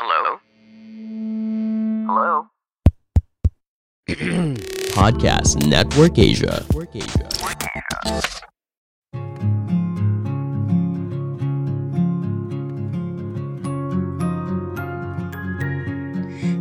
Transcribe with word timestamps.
Hello? 0.00 0.40
Hello? 2.08 2.48
Podcast 4.96 5.60
Network 5.68 6.16
Asia. 6.16 6.64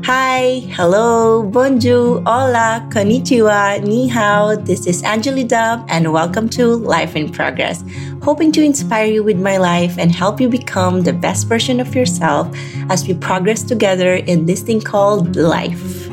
Hi, 0.03 0.65
hello, 0.75 1.43
bonjour, 1.43 2.21
hola, 2.25 2.83
konnichiwa, 2.91 3.79
ni 3.79 4.09
hao. 4.09 4.55
This 4.55 4.85
is 4.85 5.03
Angeli 5.03 5.45
Dub, 5.45 5.85
and 5.87 6.11
welcome 6.11 6.49
to 6.49 6.75
Life 6.75 7.15
in 7.15 7.31
Progress. 7.31 7.85
Hoping 8.21 8.51
to 8.51 8.61
inspire 8.61 9.05
you 9.05 9.23
with 9.23 9.39
my 9.39 9.57
life 9.57 9.97
and 9.97 10.11
help 10.11 10.41
you 10.41 10.49
become 10.49 11.01
the 11.01 11.13
best 11.13 11.47
version 11.47 11.79
of 11.79 11.95
yourself 11.95 12.53
as 12.89 13.07
we 13.07 13.13
progress 13.13 13.63
together 13.63 14.15
in 14.15 14.45
this 14.45 14.61
thing 14.61 14.81
called 14.81 15.37
life. 15.37 16.09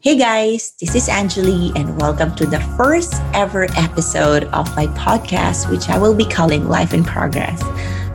Hey 0.00 0.16
guys, 0.16 0.72
this 0.80 0.94
is 0.94 1.08
Angeli, 1.08 1.70
and 1.76 2.00
welcome 2.00 2.34
to 2.36 2.46
the 2.46 2.60
first 2.76 3.14
ever 3.34 3.64
episode 3.76 4.44
of 4.52 4.74
my 4.74 4.86
podcast, 4.88 5.70
which 5.70 5.88
I 5.90 5.98
will 5.98 6.14
be 6.14 6.26
calling 6.26 6.66
Life 6.66 6.94
in 6.94 7.04
Progress. 7.04 7.62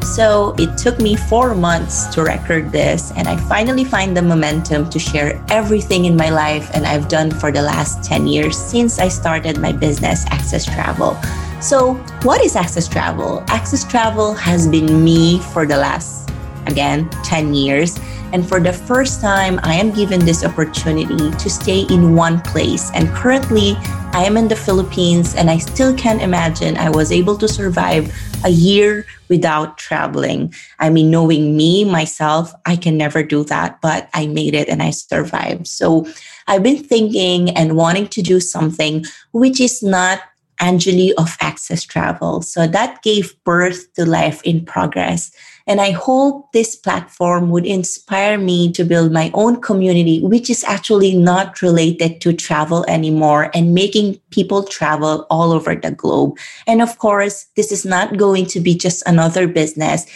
So 0.04 0.56
it 0.58 0.78
took 0.78 1.00
me 1.00 1.16
four 1.16 1.56
months 1.56 2.08
to 2.16 2.24
record 2.24 2.72
this, 2.72 3.12
and 3.16 3.28
I 3.28 3.38
finally 3.38 3.84
find 3.84 4.16
the 4.16 4.22
momentum 4.22 4.90
to 4.90 5.00
share 5.00 5.44
everything 5.50 6.06
in 6.06 6.16
my 6.16 6.30
life 6.30 6.70
and 6.74 6.86
I've 6.86 7.08
done 7.08 7.32
for 7.32 7.52
the 7.52 7.62
last 7.62 8.04
10 8.04 8.28
years 8.28 8.58
since 8.58 9.00
I 9.00 9.08
started 9.08 9.58
my 9.58 9.72
business, 9.72 10.26
Access 10.28 10.66
Travel. 10.66 11.18
So, 11.62 11.96
what 12.24 12.44
is 12.44 12.56
Access 12.56 12.88
Travel? 12.88 13.44
Access 13.48 13.84
Travel 13.84 14.34
has 14.34 14.68
been 14.68 15.04
me 15.04 15.40
for 15.40 15.66
the 15.66 15.78
last, 15.78 16.19
again, 16.70 17.10
10 17.26 17.54
years. 17.54 18.00
And 18.32 18.48
for 18.48 18.60
the 18.60 18.72
first 18.72 19.22
time, 19.22 19.60
I 19.64 19.74
am 19.74 19.92
given 19.92 20.24
this 20.24 20.46
opportunity 20.46 21.32
to 21.32 21.50
stay 21.50 21.82
in 21.90 22.16
one 22.16 22.40
place. 22.42 22.92
And 22.94 23.10
currently, 23.10 23.74
I 24.14 24.24
am 24.24 24.38
in 24.38 24.48
the 24.48 24.56
Philippines, 24.56 25.36
and 25.36 25.50
I 25.50 25.58
still 25.58 25.94
can't 25.96 26.22
imagine 26.22 26.78
I 26.78 26.90
was 26.90 27.12
able 27.12 27.38
to 27.38 27.48
survive 27.48 28.14
a 28.44 28.50
year 28.50 29.06
without 29.30 29.78
traveling. 29.78 30.54
I 30.80 30.90
mean, 30.90 31.10
knowing 31.10 31.58
me, 31.58 31.86
myself, 31.86 32.54
I 32.66 32.76
can 32.76 32.98
never 32.98 33.24
do 33.24 33.44
that, 33.46 33.82
but 33.82 34.10
I 34.14 34.28
made 34.28 34.54
it 34.54 34.70
and 34.70 34.82
I 34.82 34.92
survived. 34.92 35.68
So 35.68 36.08
I've 36.48 36.64
been 36.64 36.84
thinking 36.84 37.50
and 37.52 37.76
wanting 37.76 38.08
to 38.10 38.22
do 38.22 38.40
something 38.40 39.06
which 39.32 39.60
is 39.60 39.84
not 39.84 40.22
Angeli 40.60 41.14
of 41.14 41.38
Access 41.40 41.84
Travel. 41.84 42.42
So 42.42 42.68
that 42.68 43.02
gave 43.02 43.34
birth 43.44 43.94
to 43.94 44.06
Life 44.06 44.42
in 44.44 44.66
Progress. 44.66 45.32
And 45.70 45.80
I 45.80 45.92
hope 45.92 46.52
this 46.52 46.76
platform 46.76 47.52
would 47.52 47.66
inspire 47.68 48.40
me 48.40 48.72
to 48.72 48.84
build 48.84 49.12
my 49.12 49.30
own 49.36 49.62
community, 49.62 50.20
which 50.20 50.50
is 50.50 50.64
actually 50.64 51.16
not 51.16 51.62
related 51.62 52.22
to 52.22 52.34
travel 52.34 52.84
anymore 52.88 53.52
and 53.54 53.76
making 53.76 54.20
people 54.32 54.64
travel 54.64 55.28
all 55.30 55.52
over 55.52 55.76
the 55.76 55.92
globe. 55.92 56.40
And 56.66 56.82
of 56.82 56.98
course, 56.98 57.46
this 57.56 57.72
is 57.72 57.86
not 57.86 58.18
going 58.18 58.48
to 58.48 58.60
be 58.60 58.74
just 58.74 59.04
another 59.06 59.48
business. 59.48 60.08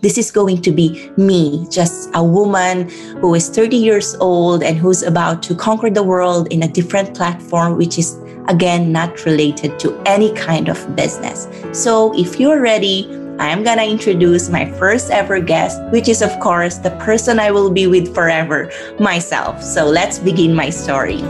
This 0.00 0.16
is 0.16 0.30
going 0.30 0.62
to 0.62 0.70
be 0.70 1.10
me, 1.16 1.66
just 1.70 2.10
a 2.14 2.22
woman 2.22 2.88
who 3.18 3.34
is 3.34 3.48
30 3.48 3.76
years 3.76 4.14
old 4.20 4.62
and 4.62 4.78
who's 4.78 5.02
about 5.02 5.42
to 5.44 5.56
conquer 5.56 5.90
the 5.90 6.04
world 6.04 6.46
in 6.52 6.62
a 6.62 6.68
different 6.68 7.16
platform, 7.16 7.76
which 7.76 7.98
is 7.98 8.16
again 8.46 8.92
not 8.92 9.24
related 9.24 9.76
to 9.80 10.00
any 10.06 10.32
kind 10.34 10.68
of 10.68 10.94
business. 10.94 11.48
So 11.72 12.16
if 12.16 12.38
you're 12.38 12.60
ready, 12.60 13.23
I'm 13.38 13.64
gonna 13.64 13.84
introduce 13.84 14.48
my 14.48 14.70
first 14.78 15.10
ever 15.10 15.40
guest, 15.40 15.80
which 15.90 16.08
is, 16.08 16.22
of 16.22 16.38
course, 16.40 16.78
the 16.78 16.90
person 17.02 17.40
I 17.40 17.50
will 17.50 17.70
be 17.70 17.86
with 17.86 18.14
forever, 18.14 18.70
myself. 19.00 19.62
So 19.62 19.86
let's 19.86 20.18
begin 20.20 20.54
my 20.54 20.70
story. 20.70 21.22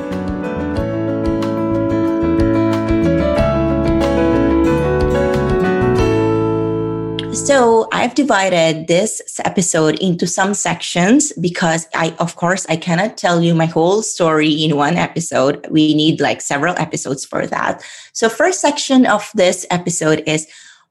So 7.32 7.88
I've 7.93 8.14
divided 8.14 8.87
this 8.87 9.20
episode 9.44 9.98
into 9.98 10.26
some 10.26 10.54
sections 10.54 11.32
because 11.41 11.87
I, 11.94 12.14
of 12.19 12.37
course, 12.37 12.64
I 12.69 12.76
cannot 12.76 13.16
tell 13.16 13.43
you 13.43 13.54
my 13.54 13.66
whole 13.66 14.03
story 14.03 14.50
in 14.50 14.76
one 14.76 14.97
episode. 14.97 15.66
We 15.70 15.94
need 15.94 16.20
like 16.20 16.41
several 16.41 16.75
episodes 16.78 17.25
for 17.25 17.47
that. 17.47 17.82
So 18.12 18.28
first 18.28 18.60
section 18.60 19.04
of 19.04 19.31
this 19.34 19.66
episode 19.70 20.22
is 20.26 20.47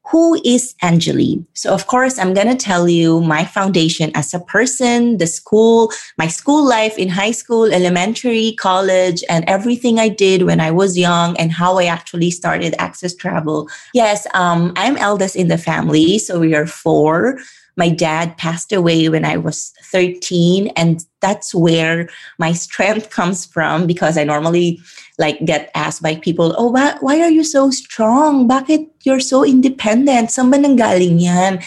who 0.06 0.40
is 0.44 0.75
Angeli? 0.81 1.44
So, 1.53 1.74
of 1.74 1.88
course, 1.88 2.19
I'm 2.19 2.34
going 2.34 2.47
to 2.47 2.56
tell 2.56 2.90
you 2.90 3.22
my 3.22 3.46
foundation 3.46 4.12
as 4.16 4.34
a 4.34 4.40
person, 4.40 5.18
the 5.18 5.28
school, 5.28 5.91
my 6.18 6.28
school 6.28 6.68
life 6.68 6.97
in 6.97 7.08
high 7.08 7.31
school, 7.31 7.72
elementary, 7.72 8.53
college, 8.59 9.24
and 9.30 9.46
everything 9.47 10.00
I 10.00 10.09
did 10.09 10.44
when 10.44 10.59
I 10.59 10.72
was 10.72 10.97
young 10.97 11.38
and 11.38 11.52
how 11.52 11.80
I 11.80 11.86
actually 11.86 12.31
started 12.31 12.75
Access 12.80 13.16
Travel. 13.16 13.69
Yes, 13.94 14.28
um, 14.34 14.74
I'm 14.75 14.97
eldest 14.97 15.36
in 15.36 15.47
the 15.47 15.58
family. 15.58 16.20
So, 16.20 16.40
we 16.40 16.53
are 16.53 16.68
four. 16.68 17.40
My 17.75 17.89
dad 17.89 18.38
passed 18.38 18.72
away 18.72 19.09
when 19.09 19.25
I 19.25 19.38
was 19.38 19.73
13, 19.91 20.67
and 20.75 21.03
that's 21.22 21.53
where 21.56 22.09
my 22.38 22.51
strength 22.51 23.09
comes 23.09 23.45
from 23.45 23.88
because 23.88 24.17
I 24.17 24.23
normally 24.23 24.79
like 25.17 25.44
get 25.45 25.72
asked 25.75 26.01
by 26.01 26.16
people, 26.16 26.56
oh, 26.57 26.69
why, 26.72 26.95
why 27.01 27.22
are 27.22 27.29
you 27.29 27.44
so 27.44 27.72
strong? 27.72 28.47
Bakit 28.47 28.89
you're 29.03 29.19
so 29.19 29.44
independent? 29.44 30.29
Saan 30.29 30.51
ba 30.51 30.57
nanggaling 30.57 31.22
yan? 31.22 31.61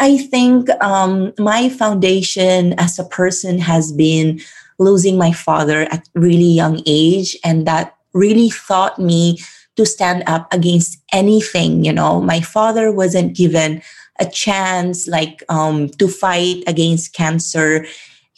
I 0.00 0.18
think 0.18 0.70
um, 0.82 1.32
my 1.38 1.68
foundation 1.68 2.74
as 2.78 2.98
a 2.98 3.04
person 3.04 3.58
has 3.58 3.92
been 3.92 4.40
losing 4.78 5.16
my 5.16 5.32
father 5.32 5.82
at 5.92 6.08
really 6.14 6.50
young 6.50 6.82
age, 6.86 7.36
and 7.44 7.66
that 7.66 7.94
really 8.12 8.50
taught 8.50 8.98
me 8.98 9.38
to 9.76 9.86
stand 9.86 10.22
up 10.26 10.52
against 10.52 11.00
anything. 11.12 11.84
You 11.84 11.92
know, 11.92 12.20
my 12.20 12.40
father 12.40 12.92
wasn't 12.92 13.36
given 13.36 13.82
a 14.22 14.30
chance 14.30 15.10
like 15.10 15.42
um, 15.50 15.90
to 15.98 16.06
fight 16.06 16.62
against 16.70 17.12
cancer 17.12 17.84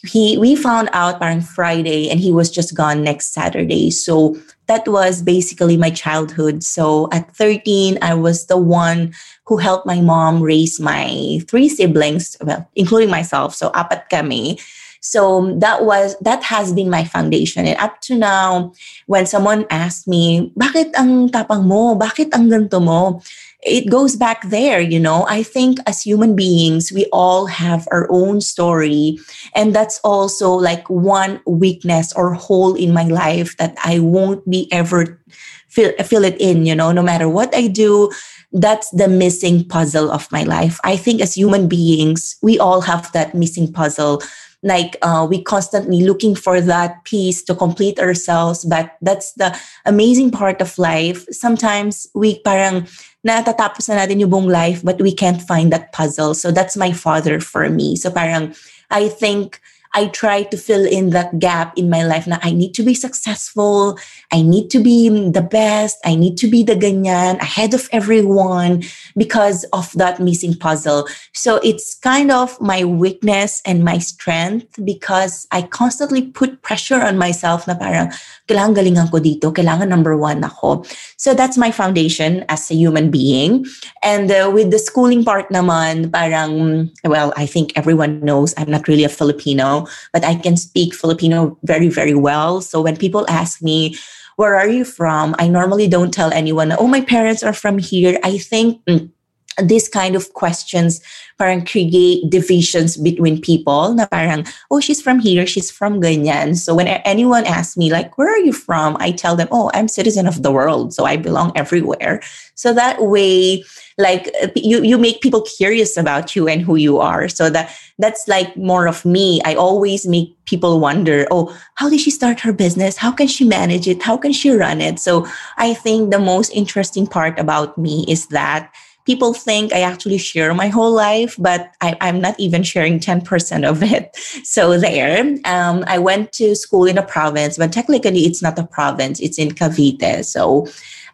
he 0.05 0.37
we 0.37 0.55
found 0.55 0.89
out 0.93 1.21
on 1.21 1.41
Friday 1.41 2.09
and 2.09 2.19
he 2.19 2.31
was 2.31 2.49
just 2.49 2.75
gone 2.75 3.03
next 3.03 3.33
Saturday. 3.33 3.89
So 3.89 4.37
that 4.67 4.87
was 4.87 5.21
basically 5.21 5.77
my 5.77 5.89
childhood. 5.89 6.63
So 6.63 7.09
at 7.11 7.35
13, 7.35 7.99
I 8.01 8.13
was 8.13 8.47
the 8.47 8.57
one 8.57 9.13
who 9.45 9.57
helped 9.57 9.85
my 9.85 10.01
mom 10.01 10.41
raise 10.41 10.79
my 10.79 11.39
three 11.47 11.69
siblings, 11.69 12.37
well, 12.41 12.67
including 12.75 13.09
myself. 13.09 13.53
So 13.53 13.69
apat 13.71 14.09
kami. 14.09 14.59
So 15.01 15.53
that 15.61 15.85
was 15.85 16.17
that 16.25 16.41
has 16.41 16.73
been 16.73 16.89
my 16.89 17.03
foundation. 17.05 17.69
And 17.69 17.77
up 17.77 18.01
to 18.09 18.17
now, 18.17 18.73
when 19.05 19.29
someone 19.29 19.69
asks 19.69 20.07
me, 20.07 20.49
bakit 20.57 20.97
ang 20.97 21.29
tapang 21.29 21.69
mo? 21.69 21.93
Bakit 21.93 22.33
ang 22.33 22.49
ganto 22.49 22.81
mo? 22.81 23.21
It 23.65 23.89
goes 23.89 24.15
back 24.15 24.47
there, 24.49 24.79
you 24.79 24.99
know. 24.99 25.25
I 25.27 25.41
think 25.41 25.79
as 25.87 26.01
human 26.01 26.35
beings, 26.35 26.91
we 26.91 27.07
all 27.11 27.47
have 27.47 27.87
our 27.91 28.07
own 28.11 28.39
story. 28.39 29.17
And 29.55 29.75
that's 29.75 29.99
also 30.03 30.51
like 30.51 30.87
one 30.89 31.41
weakness 31.47 32.13
or 32.13 32.33
hole 32.33 32.75
in 32.75 32.93
my 32.93 33.05
life 33.05 33.57
that 33.57 33.75
I 33.83 33.99
won't 33.99 34.47
be 34.49 34.71
ever 34.71 35.19
fill, 35.67 35.91
fill 36.03 36.23
it 36.23 36.39
in, 36.39 36.65
you 36.65 36.75
know, 36.75 36.91
no 36.91 37.01
matter 37.01 37.27
what 37.27 37.53
I 37.55 37.67
do. 37.67 38.11
That's 38.53 38.89
the 38.91 39.09
missing 39.09 39.67
puzzle 39.67 40.11
of 40.11 40.31
my 40.31 40.43
life. 40.43 40.79
I 40.83 40.95
think 40.95 41.19
as 41.19 41.33
human 41.33 41.67
beings, 41.67 42.37
we 42.41 42.57
all 42.59 42.81
have 42.81 43.11
that 43.11 43.35
missing 43.35 43.73
puzzle 43.73 44.21
like 44.65 44.97
uh, 45.05 45.25
we 45.29 45.41
constantly 45.41 46.01
looking 46.01 46.33
for 46.33 46.59
that 46.59 47.05
piece 47.05 47.45
to 47.45 47.53
complete 47.53 48.01
ourselves 48.01 48.65
but 48.65 48.97
that's 49.01 49.31
the 49.37 49.53
amazing 49.85 50.31
part 50.33 50.59
of 50.59 50.75
life 50.81 51.23
sometimes 51.29 52.09
we 52.17 52.41
parang 52.41 52.89
natatapos 53.25 53.89
na 53.89 54.05
natin 54.05 54.21
yung 54.21 54.29
buong 54.29 54.47
life, 54.47 54.85
but 54.85 55.01
we 55.01 55.11
can't 55.11 55.41
find 55.41 55.73
that 55.73 55.91
puzzle. 55.91 56.37
So 56.37 56.53
that's 56.53 56.77
my 56.77 56.93
father 56.93 57.41
for 57.41 57.67
me. 57.67 57.97
So 57.97 58.13
parang, 58.13 58.53
I 58.93 59.09
think 59.09 59.59
I 59.95 60.11
try 60.11 60.43
to 60.43 60.57
fill 60.57 60.85
in 60.85 61.11
that 61.11 61.39
gap 61.39 61.71
in 61.79 61.89
my 61.89 62.03
life 62.03 62.27
na 62.27 62.37
I 62.43 62.51
need 62.51 62.75
to 62.75 62.83
be 62.83 62.93
successful. 62.93 63.97
I 64.31 64.43
need 64.43 64.69
to 64.75 64.83
be 64.83 65.07
the 65.07 65.41
best. 65.41 65.97
I 66.03 66.15
need 66.15 66.35
to 66.43 66.47
be 66.51 66.61
the 66.63 66.75
ganyan 66.75 67.39
ahead 67.39 67.73
of 67.73 67.87
everyone 67.95 68.83
because 69.15 69.63
of 69.71 69.91
that 69.95 70.19
missing 70.19 70.53
puzzle. 70.53 71.07
So 71.31 71.63
it's 71.63 71.95
kind 71.95 72.29
of 72.29 72.59
my 72.59 72.83
weakness 72.83 73.61
and 73.65 73.87
my 73.87 73.97
strength 73.97 74.75
because 74.83 75.47
I 75.51 75.63
constantly 75.63 76.27
put 76.27 76.61
pressure 76.61 76.99
on 76.99 77.17
myself 77.17 77.65
na 77.65 77.79
parang 77.79 78.11
kailangan 78.51 78.75
galingan 78.75 79.07
ko 79.09 79.23
dito, 79.23 79.55
kailangan 79.55 79.87
number 79.87 80.19
one 80.19 80.43
ako. 80.43 80.83
So 81.17 81.33
that's 81.33 81.57
my 81.57 81.71
foundation 81.71 82.43
as 82.49 82.69
a 82.69 82.75
human 82.75 83.09
being. 83.09 83.65
And 84.03 84.29
uh, 84.29 84.51
with 84.53 84.69
the 84.69 84.79
schooling 84.79 85.23
part 85.23 85.49
naman, 85.49 86.11
parang, 86.11 86.91
well, 87.07 87.33
I 87.37 87.45
think 87.47 87.71
everyone 87.75 88.19
knows 88.19 88.53
I'm 88.57 88.69
not 88.69 88.87
really 88.87 89.07
a 89.07 89.09
Filipino, 89.09 89.84
but 90.13 90.23
I 90.23 90.35
can 90.35 90.57
speak 90.57 90.93
Filipino 90.93 91.57
very, 91.63 91.89
very 91.89 92.15
well. 92.15 92.61
So 92.61 92.81
when 92.81 92.97
people 92.97 93.25
ask 93.29 93.61
me, 93.61 93.97
where 94.35 94.55
are 94.55 94.67
you 94.67 94.83
from? 94.83 95.35
I 95.39 95.47
normally 95.47 95.87
don't 95.87 96.13
tell 96.13 96.31
anyone, 96.33 96.73
oh, 96.77 96.87
my 96.87 97.01
parents 97.01 97.43
are 97.43 97.53
from 97.53 97.77
here. 97.77 98.19
I 98.23 98.37
think 98.37 98.83
mm, 98.85 99.09
this 99.57 99.87
kind 99.87 100.15
of 100.15 100.33
questions 100.33 101.01
parang 101.37 101.65
create 101.65 102.29
divisions 102.29 102.95
between 102.97 103.41
people 103.41 103.93
na 103.93 104.05
parang, 104.07 104.45
oh, 104.71 104.79
she's 104.79 105.01
from 105.01 105.19
here, 105.19 105.45
she's 105.45 105.69
from 105.69 106.01
ganyan. 106.01 106.55
So 106.55 106.73
when 106.75 106.87
anyone 106.87 107.45
asks 107.45 107.75
me 107.75 107.91
like, 107.91 108.17
where 108.17 108.29
are 108.29 108.39
you 108.39 108.53
from? 108.53 108.95
I 108.99 109.11
tell 109.11 109.35
them, 109.35 109.47
oh, 109.51 109.69
I'm 109.73 109.87
citizen 109.87 110.27
of 110.27 110.43
the 110.43 110.51
world. 110.51 110.93
So 110.93 111.05
I 111.05 111.17
belong 111.17 111.51
everywhere. 111.55 112.21
So 112.55 112.73
that 112.73 113.01
way, 113.01 113.63
like 113.97 114.31
uh, 114.41 114.47
you, 114.55 114.83
you 114.83 114.97
make 114.97 115.21
people 115.21 115.41
curious 115.41 115.97
about 115.97 116.35
you 116.35 116.47
and 116.47 116.61
who 116.61 116.75
you 116.75 116.99
are. 116.99 117.27
So 117.27 117.49
that 117.49 117.75
that's 117.97 118.27
like 118.27 118.55
more 118.57 118.87
of 118.87 119.05
me. 119.05 119.41
I 119.45 119.55
always 119.55 120.05
make 120.05 120.35
people 120.45 120.79
wonder, 120.79 121.27
oh, 121.31 121.55
how 121.75 121.89
did 121.89 121.99
she 121.99 122.11
start 122.11 122.39
her 122.41 122.53
business? 122.53 122.97
How 122.97 123.11
can 123.11 123.27
she 123.27 123.45
manage 123.45 123.87
it? 123.87 124.03
How 124.03 124.17
can 124.17 124.31
she 124.31 124.51
run 124.51 124.81
it? 124.81 124.99
So 124.99 125.25
I 125.57 125.73
think 125.73 126.11
the 126.11 126.19
most 126.19 126.49
interesting 126.51 127.07
part 127.07 127.39
about 127.39 127.77
me 127.77 128.05
is 128.07 128.27
that 128.27 128.73
people 129.05 129.33
think 129.33 129.71
I 129.71 129.81
actually 129.81 130.17
share 130.17 130.53
my 130.53 130.67
whole 130.67 130.91
life, 130.91 131.35
but 131.37 131.71
I, 131.81 131.95
am 132.01 132.19
not 132.19 132.35
even 132.39 132.63
sharing 132.63 132.99
10% 132.99 133.67
of 133.67 133.83
it. 133.83 134.17
So 134.43 134.77
there, 134.77 135.21
um, 135.45 135.83
I 135.87 135.97
went 135.97 136.31
to 136.33 136.55
school 136.55 136.85
in 136.85 136.97
a 136.97 137.03
province, 137.03 137.57
but 137.57 137.71
technically 137.71 138.25
it's 138.25 138.41
not 138.41 138.57
a 138.59 138.65
province, 138.65 139.19
it's 139.19 139.37
in 139.37 139.51
Cavite. 139.51 140.23
So 140.23 140.67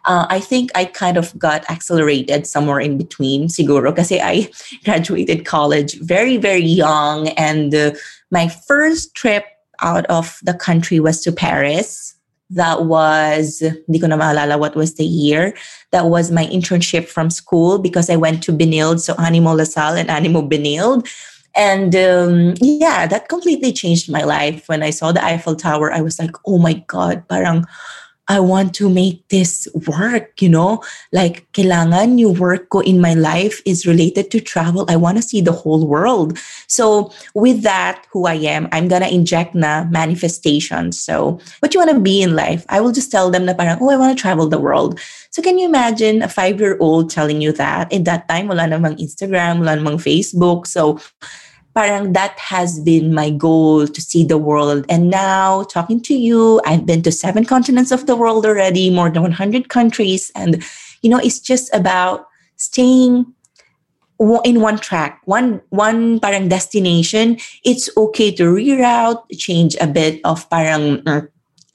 uh, 0.04 0.26
I 0.28 0.38
think 0.40 0.70
I 0.74 0.84
kind 0.84 1.16
of 1.16 1.36
got 1.38 1.68
accelerated 1.70 2.46
somewhere 2.46 2.80
in 2.80 2.98
between, 2.98 3.48
siguro, 3.48 3.94
kasi 3.94 4.20
I 4.20 4.50
graduated 4.84 5.44
college 5.44 5.98
very, 6.00 6.36
very 6.36 6.64
young. 6.64 7.28
And 7.30 7.74
uh, 7.74 7.92
my 8.30 8.48
first 8.48 9.14
trip 9.14 9.44
out 9.80 10.06
of 10.06 10.38
the 10.42 10.54
country 10.54 11.00
was 11.00 11.20
to 11.22 11.32
Paris 11.32 12.14
that 12.54 12.84
was 12.84 13.62
what 13.62 14.76
was 14.76 14.94
the 14.94 15.04
year 15.04 15.54
that 15.90 16.06
was 16.06 16.30
my 16.30 16.46
internship 16.46 17.06
from 17.08 17.30
school 17.30 17.78
because 17.78 18.10
I 18.10 18.16
went 18.16 18.42
to 18.44 18.52
Benilde 18.52 19.00
so 19.00 19.14
Animo 19.18 19.54
La 19.54 19.64
Salle 19.64 19.96
and 19.96 20.10
Animo 20.10 20.42
Benilde. 20.42 21.08
And 21.54 21.94
um, 21.94 22.54
yeah 22.60 23.06
that 23.06 23.28
completely 23.28 23.72
changed 23.72 24.10
my 24.10 24.24
life. 24.24 24.68
When 24.68 24.82
I 24.82 24.90
saw 24.90 25.12
the 25.12 25.24
Eiffel 25.24 25.56
Tower 25.56 25.92
I 25.92 26.00
was 26.00 26.18
like 26.18 26.34
oh 26.46 26.58
my 26.58 26.74
god 26.86 27.26
parang 27.28 27.64
I 28.32 28.40
want 28.40 28.72
to 28.80 28.88
make 28.88 29.28
this 29.28 29.68
work, 29.84 30.40
you 30.40 30.48
know? 30.48 30.80
Like, 31.12 31.44
kailangan 31.52 32.16
yung 32.16 32.40
work 32.40 32.72
ko 32.72 32.80
in 32.80 32.96
my 32.96 33.12
life 33.12 33.60
is 33.68 33.84
related 33.84 34.32
to 34.32 34.40
travel. 34.40 34.88
I 34.88 34.96
want 34.96 35.20
to 35.20 35.22
see 35.22 35.44
the 35.44 35.52
whole 35.52 35.84
world. 35.84 36.40
So, 36.64 37.12
with 37.36 37.60
that, 37.60 38.08
who 38.08 38.24
I 38.24 38.40
am, 38.48 38.72
I'm 38.72 38.88
gonna 38.88 39.12
inject 39.12 39.52
na 39.52 39.84
manifestation. 39.84 40.96
So, 40.96 41.44
what 41.60 41.76
you 41.76 41.80
want 41.84 41.92
to 41.92 42.00
be 42.00 42.24
in 42.24 42.32
life? 42.32 42.64
I 42.72 42.80
will 42.80 42.96
just 42.96 43.12
tell 43.12 43.28
them 43.28 43.44
na 43.44 43.52
parang, 43.52 43.76
oh, 43.84 43.92
I 43.92 44.00
want 44.00 44.16
to 44.16 44.22
travel 44.22 44.48
the 44.48 44.56
world. 44.56 44.96
So, 45.28 45.44
can 45.44 45.60
you 45.60 45.68
imagine 45.68 46.24
a 46.24 46.28
five-year-old 46.32 47.12
telling 47.12 47.44
you 47.44 47.52
that? 47.60 47.92
In 47.92 48.08
that 48.08 48.32
time, 48.32 48.48
wala 48.48 48.64
namang 48.64 48.96
Instagram, 48.96 49.60
wala 49.60 49.76
namang 49.76 50.00
Facebook. 50.00 50.64
So, 50.64 50.96
parang 51.74 52.12
that 52.12 52.38
has 52.38 52.80
been 52.80 53.14
my 53.14 53.30
goal 53.30 53.86
to 53.86 54.00
see 54.00 54.24
the 54.24 54.38
world. 54.38 54.84
And 54.88 55.10
now, 55.10 55.64
talking 55.64 56.00
to 56.02 56.14
you, 56.14 56.60
I've 56.66 56.86
been 56.86 57.02
to 57.02 57.12
seven 57.12 57.44
continents 57.44 57.90
of 57.90 58.06
the 58.06 58.16
world 58.16 58.44
already, 58.44 58.90
more 58.90 59.10
than 59.10 59.22
100 59.22 59.68
countries. 59.68 60.30
And, 60.34 60.62
you 61.02 61.10
know, 61.10 61.18
it's 61.18 61.40
just 61.40 61.72
about 61.74 62.26
staying 62.56 63.26
in 64.44 64.60
one 64.60 64.78
track, 64.78 65.20
one 65.24 65.60
one 65.70 66.20
parang 66.20 66.48
destination. 66.48 67.38
It's 67.64 67.90
okay 67.96 68.30
to 68.36 68.44
reroute, 68.44 69.22
change 69.38 69.76
a 69.80 69.86
bit 69.86 70.20
of 70.24 70.48
parang 70.48 71.02
uh, 71.08 71.22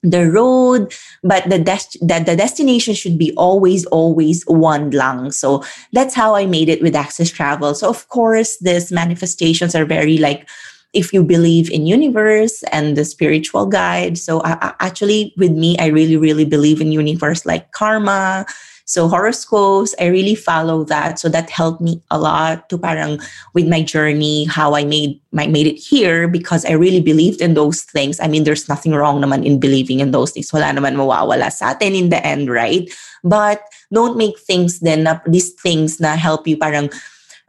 the 0.03 0.29
road 0.29 0.93
but 1.23 1.49
the 1.49 1.57
des- 1.57 1.97
that 2.01 2.25
the 2.25 2.35
destination 2.35 2.93
should 2.93 3.17
be 3.17 3.33
always 3.35 3.85
always 3.87 4.43
one 4.43 4.91
lang. 4.91 5.31
So 5.31 5.63
that's 5.91 6.13
how 6.13 6.35
i 6.35 6.45
made 6.45 6.69
it 6.69 6.81
with 6.81 6.95
access 6.95 7.29
travel. 7.29 7.73
So 7.73 7.89
of 7.89 8.07
course 8.09 8.57
these 8.59 8.91
manifestations 8.91 9.75
are 9.75 9.85
very 9.85 10.17
like 10.17 10.47
if 10.93 11.13
you 11.13 11.23
believe 11.23 11.69
in 11.69 11.85
universe 11.85 12.63
and 12.71 12.95
the 12.95 13.05
spiritual 13.05 13.65
guide. 13.65 14.17
So 14.17 14.39
I, 14.41 14.53
I, 14.61 14.73
actually 14.79 15.33
with 15.37 15.51
me 15.51 15.77
i 15.79 15.87
really 15.87 16.17
really 16.17 16.45
believe 16.45 16.79
in 16.79 16.91
universe 16.91 17.45
like 17.45 17.71
karma 17.71 18.45
so 18.87 19.11
horoscopes, 19.11 19.93
I 19.99 20.07
really 20.07 20.33
follow 20.33 20.85
that. 20.85 21.19
So 21.19 21.27
that 21.35 21.49
helped 21.51 21.83
me 21.83 22.01
a 22.09 22.17
lot 22.17 22.69
to 22.69 22.77
parang 22.79 23.19
with 23.53 23.67
my 23.67 23.83
journey, 23.83 24.45
how 24.45 24.75
I 24.75 24.85
made 24.87 25.19
my 25.35 25.45
made 25.45 25.67
it 25.67 25.75
here 25.75 26.25
because 26.25 26.63
I 26.63 26.71
really 26.71 27.03
believed 27.03 27.43
in 27.43 27.53
those 27.53 27.83
things. 27.83 28.17
I 28.23 28.31
mean, 28.31 28.45
there's 28.45 28.71
nothing 28.71 28.95
wrong 28.95 29.19
naman 29.19 29.43
in 29.43 29.59
believing 29.59 29.99
in 29.99 30.11
those 30.11 30.31
things. 30.31 30.53
Wala 30.55 30.71
naman 30.71 30.95
mawawala 30.95 31.51
sa 31.51 31.75
atin 31.75 31.99
in 31.99 32.07
the 32.15 32.23
end, 32.25 32.47
right? 32.47 32.87
But 33.27 33.59
don't 33.91 34.15
make 34.15 34.39
things 34.39 34.79
then 34.79 35.03
na, 35.03 35.19
these 35.27 35.51
things 35.51 35.99
na 35.99 36.15
help 36.15 36.47
you 36.47 36.55
parang 36.55 36.87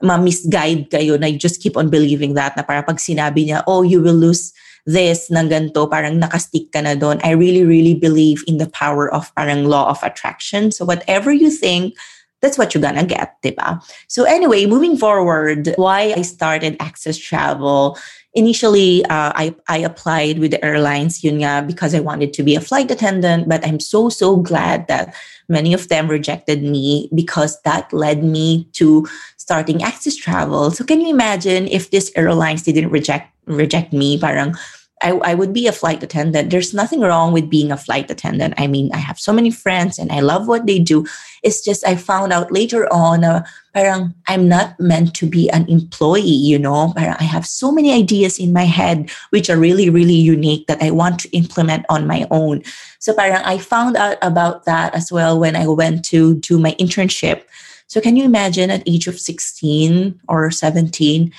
ma-misguide 0.02 0.90
kayo 0.90 1.23
na 1.23 1.31
you 1.31 1.38
just 1.38 1.62
keep 1.62 1.79
on 1.79 1.87
believing 1.87 2.35
that 2.35 2.58
na 2.58 2.67
para 2.67 2.82
pag 2.82 2.99
sinabi 2.99 3.46
niya, 3.46 3.62
oh, 3.70 3.87
you 3.87 4.02
will 4.02 4.19
lose 4.19 4.50
this 4.86 5.30
ng 5.30 5.48
ganito, 5.48 5.90
parang 5.90 6.20
nakastick 6.20 6.70
ka 6.72 6.80
na 6.80 6.94
doon. 6.94 7.19
I 7.25 7.32
really, 7.32 7.64
really 7.64 7.94
believe 7.94 8.44
in 8.46 8.58
the 8.58 8.69
power 8.70 9.10
of 9.10 9.34
parang 9.34 9.64
law 9.64 9.88
of 9.90 10.02
attraction. 10.02 10.70
So 10.70 10.84
whatever 10.84 11.32
you 11.32 11.50
think, 11.50 11.94
that's 12.40 12.58
what 12.58 12.75
you're 12.75 12.82
gonna 12.82 13.04
get, 13.04 13.34
diba? 13.42 13.82
So 14.06 14.25
anyway, 14.25 14.66
moving 14.66 14.96
forward, 14.96 15.75
why 15.76 16.14
I 16.16 16.22
started 16.22 16.76
Access 16.78 17.19
Travel. 17.19 17.98
Initially, 18.38 19.05
uh, 19.06 19.35
I, 19.35 19.55
I 19.67 19.79
applied 19.79 20.38
with 20.38 20.52
the 20.52 20.64
airlines, 20.64 21.25
yun 21.25 21.67
because 21.67 21.93
I 21.93 21.99
wanted 21.99 22.32
to 22.35 22.44
be 22.44 22.55
a 22.55 22.61
flight 22.61 22.88
attendant, 22.88 23.49
but 23.49 23.67
I'm 23.67 23.81
so, 23.81 24.08
so 24.08 24.37
glad 24.37 24.87
that 24.87 25.12
many 25.49 25.75
of 25.75 25.88
them 25.88 26.06
rejected 26.06 26.62
me 26.62 27.11
because 27.12 27.61
that 27.62 27.93
led 27.93 28.23
me 28.23 28.69
to 28.75 29.08
starting 29.38 29.82
Access 29.82 30.14
Travel. 30.14 30.70
So 30.70 30.85
can 30.85 31.00
you 31.00 31.11
imagine 31.11 31.67
if 31.67 31.90
these 31.90 32.12
airlines 32.14 32.62
didn't 32.62 32.90
reject 32.90 33.35
reject 33.49 33.92
me, 33.92 34.18
parang 34.21 34.54
I, 35.02 35.12
I 35.12 35.35
would 35.35 35.52
be 35.52 35.67
a 35.67 35.73
flight 35.73 36.02
attendant. 36.02 36.50
There's 36.50 36.75
nothing 36.75 37.00
wrong 37.00 37.33
with 37.33 37.50
being 37.50 37.71
a 37.71 37.76
flight 37.76 38.11
attendant. 38.11 38.55
I 38.59 38.67
mean, 38.67 38.90
I 38.93 38.99
have 38.99 39.19
so 39.19 39.33
many 39.33 39.50
friends 39.50 39.99
and 39.99 40.11
I 40.11 40.21
love 40.21 40.49
what 40.49 40.67
they 40.67 40.78
do. 40.78 41.07
It's 41.43 41.64
just 41.64 41.87
I 41.87 41.97
found 41.97 42.33
out 42.33 42.52
later 42.52 42.93
on, 42.93 43.25
uh, 43.25 43.45
parang 43.75 44.14
I'm 44.26 44.49
not 44.49 44.78
meant 44.81 45.14
to 45.14 45.26
be 45.26 45.49
an 45.50 45.69
employee, 45.69 46.23
you 46.23 46.59
know. 46.59 46.93
Parang 46.97 47.17
I 47.19 47.25
have 47.25 47.47
so 47.47 47.71
many 47.71 47.93
ideas 47.93 48.38
in 48.38 48.52
my 48.52 48.64
head 48.64 49.11
which 49.31 49.49
are 49.49 49.59
really, 49.59 49.90
really 49.90 50.14
unique 50.14 50.67
that 50.67 50.83
I 50.83 50.90
want 50.90 51.21
to 51.21 51.31
implement 51.31 51.87
on 51.88 52.07
my 52.07 52.26
own. 52.31 52.62
So 52.99 53.14
parang 53.14 53.43
I 53.45 53.59
found 53.59 53.97
out 53.97 54.19
about 54.23 54.64
that 54.64 54.95
as 54.95 55.12
well 55.12 55.38
when 55.38 55.55
I 55.55 55.67
went 55.69 56.05
to 56.07 56.37
do 56.37 56.59
my 56.59 56.73
internship. 56.81 57.43
So 57.88 58.02
can 58.02 58.17
you 58.17 58.25
imagine 58.25 58.71
at 58.71 58.83
age 58.87 59.07
of 59.07 59.19
16 59.19 60.21
or 60.28 60.50
17, 60.50 61.33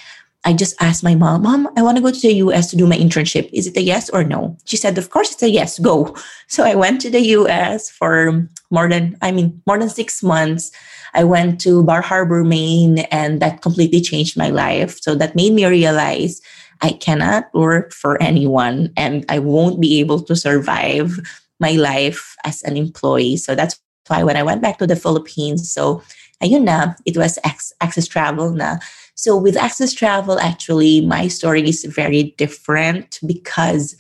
I 0.46 0.54
just 0.54 0.76
asked 0.82 1.04
my 1.04 1.16
mom, 1.16 1.44
Mom, 1.44 1.70
I 1.76 1.82
want 1.82 1.98
to 1.98 2.04
go 2.04 2.12
to 2.12 2.20
the 2.20 2.36
US 2.36 2.70
to 2.72 2.78
do 2.78 2.88
my 2.88 2.96
internship. 2.96 3.50
Is 3.52 3.68
it 3.68 3.76
a 3.76 3.82
yes 3.82 4.10
or 4.10 4.24
no? 4.24 4.58
She 4.66 4.78
said, 4.78 4.98
Of 4.98 5.10
course 5.10 5.34
it's 5.34 5.44
a 5.44 5.50
yes, 5.50 5.80
go. 5.80 6.16
So 6.48 6.64
I 6.64 6.74
went 6.74 7.02
to 7.02 7.12
the 7.12 7.22
US 7.38 7.92
for 7.92 8.48
more 8.72 8.90
than, 8.90 9.18
I 9.22 9.32
mean, 9.32 9.62
more 9.68 9.78
than 9.78 9.90
six 9.90 10.24
months. 10.24 10.72
I 11.14 11.24
went 11.24 11.62
to 11.62 11.84
Bar 11.84 12.02
Harbor, 12.02 12.44
Maine, 12.44 13.00
and 13.12 13.42
that 13.42 13.62
completely 13.62 14.02
changed 14.02 14.38
my 14.38 14.50
life. 14.50 15.00
So 15.02 15.14
that 15.16 15.36
made 15.36 15.54
me 15.54 15.66
realize 15.66 16.42
I 16.82 16.94
cannot 16.94 17.54
work 17.54 17.94
for 17.94 18.22
anyone 18.22 18.94
and 18.96 19.26
I 19.30 19.40
won't 19.40 19.82
be 19.82 20.00
able 20.00 20.22
to 20.22 20.36
survive 20.36 21.20
my 21.60 21.72
life 21.72 22.36
as 22.46 22.64
an 22.64 22.78
employee. 22.78 23.38
So 23.38 23.54
that's 23.54 23.80
why 24.08 24.24
when 24.24 24.38
I 24.38 24.44
went 24.44 24.62
back 24.62 24.80
to 24.80 24.88
the 24.88 24.96
Philippines, 24.96 25.72
so 25.72 26.02
ayun 26.42 26.64
na, 26.64 26.94
it 27.06 27.18
was 27.18 27.38
access 27.46 28.08
travel 28.08 28.52
na 28.52 28.78
so 29.20 29.36
with 29.36 29.58
Access 29.58 29.92
Travel, 29.92 30.40
actually, 30.40 31.02
my 31.02 31.28
story 31.28 31.68
is 31.68 31.84
very 31.84 32.34
different 32.38 33.20
because 33.26 33.98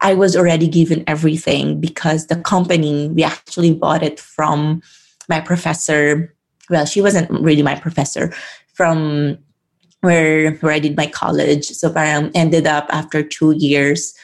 I 0.00 0.14
was 0.14 0.34
already 0.34 0.66
given 0.66 1.04
everything 1.06 1.80
because 1.80 2.26
the 2.26 2.34
company, 2.34 3.06
we 3.14 3.22
actually 3.22 3.72
bought 3.72 4.02
it 4.02 4.18
from 4.18 4.82
my 5.28 5.38
professor. 5.38 6.34
Well, 6.68 6.84
she 6.84 7.00
wasn't 7.00 7.30
really 7.30 7.62
my 7.62 7.76
professor, 7.76 8.34
from 8.74 9.38
where 10.00 10.54
where 10.66 10.72
I 10.72 10.80
did 10.80 10.96
my 10.96 11.06
college. 11.06 11.66
So 11.66 11.88
parang 11.88 12.32
ended 12.34 12.66
up 12.66 12.90
after 12.90 13.22
two 13.22 13.52
years, 13.52 14.14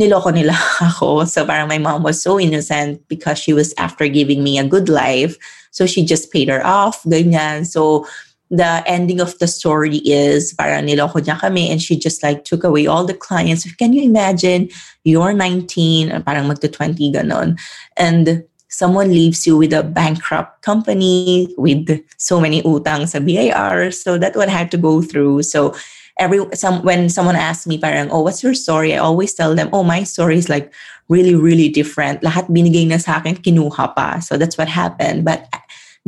niloko 0.00 0.32
nila 0.32 0.56
ako. 0.80 1.26
So 1.26 1.44
parang 1.44 1.68
my 1.68 1.76
mom 1.76 2.02
was 2.02 2.22
so 2.22 2.40
innocent 2.40 3.06
because 3.08 3.36
she 3.36 3.52
was 3.52 3.74
after 3.76 4.08
giving 4.08 4.42
me 4.42 4.56
a 4.56 4.64
good 4.64 4.88
life. 4.88 5.36
So 5.72 5.84
she 5.84 6.06
just 6.06 6.32
paid 6.32 6.48
her 6.48 6.64
off, 6.64 7.04
ganyan. 7.04 7.66
So 7.66 8.08
the 8.50 8.82
ending 8.86 9.20
of 9.20 9.38
the 9.38 9.46
story 9.46 10.00
is 10.08 10.54
parang 10.54 10.86
niloko 10.86 11.20
niya 11.20 11.38
kami 11.38 11.70
and 11.70 11.82
she 11.82 11.98
just 11.98 12.22
like 12.22 12.44
took 12.44 12.64
away 12.64 12.86
all 12.86 13.04
the 13.04 13.14
clients. 13.14 13.70
Can 13.76 13.92
you 13.92 14.02
imagine? 14.02 14.68
You're 15.04 15.32
19, 15.32 16.22
parang 16.22 16.48
magto 16.48 16.68
20 16.68 17.12
ganon. 17.12 17.60
And 17.96 18.44
someone 18.68 19.10
leaves 19.10 19.46
you 19.46 19.56
with 19.56 19.72
a 19.72 19.82
bankrupt 19.82 20.62
company 20.62 21.52
with 21.58 22.00
so 22.16 22.40
many 22.40 22.62
utang 22.62 23.08
sa 23.08 23.18
BIR. 23.18 23.90
So 23.90 24.18
that's 24.18 24.36
what 24.36 24.48
I 24.48 24.52
had 24.52 24.70
to 24.72 24.78
go 24.78 25.02
through. 25.02 25.42
So 25.42 25.74
every 26.18 26.44
some 26.54 26.82
when 26.82 27.08
someone 27.08 27.36
asks 27.36 27.66
me 27.66 27.78
parang, 27.78 28.10
oh, 28.10 28.20
what's 28.20 28.42
your 28.42 28.54
story? 28.54 28.94
I 28.94 28.98
always 28.98 29.32
tell 29.34 29.54
them, 29.54 29.70
oh, 29.72 29.84
my 29.84 30.04
story 30.04 30.36
is 30.36 30.48
like 30.48 30.72
really, 31.08 31.34
really 31.34 31.68
different. 31.68 32.20
Lahat 32.22 32.48
binigay 32.48 32.86
na 32.86 32.98
sa 32.98 33.18
akin, 33.18 33.36
kinuha 33.36 33.96
pa. 33.96 34.20
So 34.20 34.36
that's 34.36 34.58
what 34.58 34.68
happened. 34.68 35.24
But 35.24 35.48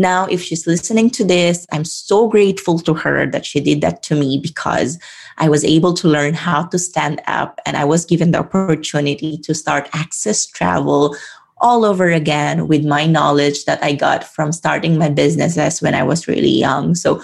now, 0.01 0.25
if 0.27 0.41
she's 0.41 0.67
listening 0.67 1.11
to 1.11 1.25
this, 1.25 1.67
I'm 1.73 1.85
so 1.85 2.27
grateful 2.27 2.79
to 2.81 2.95
her 2.95 3.27
that 3.27 3.45
she 3.45 3.61
did 3.61 3.83
that 3.83 4.03
to 4.05 4.15
me 4.15 4.41
because 4.43 4.99
I 5.37 5.51
was 5.51 5.63
able 5.63 5.93
to 6.01 6.09
learn 6.09 6.33
how 6.33 6.65
to 6.73 6.79
stand 6.79 7.21
up 7.27 7.61
and 7.67 7.77
I 7.77 7.85
was 7.85 8.07
given 8.07 8.31
the 8.31 8.39
opportunity 8.39 9.37
to 9.37 9.55
start 9.55 9.91
access 9.93 10.47
travel 10.47 11.15
all 11.61 11.85
over 11.85 12.09
again 12.09 12.67
with 12.67 12.83
my 12.83 13.05
knowledge 13.05 13.67
that 13.67 13.85
I 13.85 13.93
got 13.93 14.25
from 14.25 14.53
starting 14.53 14.97
my 14.97 15.11
businesses 15.11 15.83
when 15.83 15.95
I 15.95 16.03
was 16.03 16.27
really 16.27 16.49
young. 16.49 16.95
So 16.95 17.21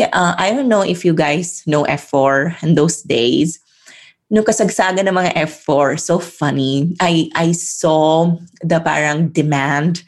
uh, 0.00 0.34
I 0.38 0.50
don't 0.50 0.68
know 0.68 0.80
if 0.80 1.04
you 1.04 1.12
guys 1.12 1.62
know 1.66 1.84
F4 1.84 2.62
in 2.62 2.74
those 2.74 3.02
days. 3.02 3.60
No 4.30 4.42
kasagsaga 4.42 5.04
ng 5.04 5.12
mga 5.12 5.36
F4, 5.44 6.00
so 6.00 6.18
funny. 6.18 6.96
I, 7.00 7.28
I 7.34 7.52
saw 7.52 8.34
the 8.62 8.80
parang 8.80 9.28
demand. 9.28 10.02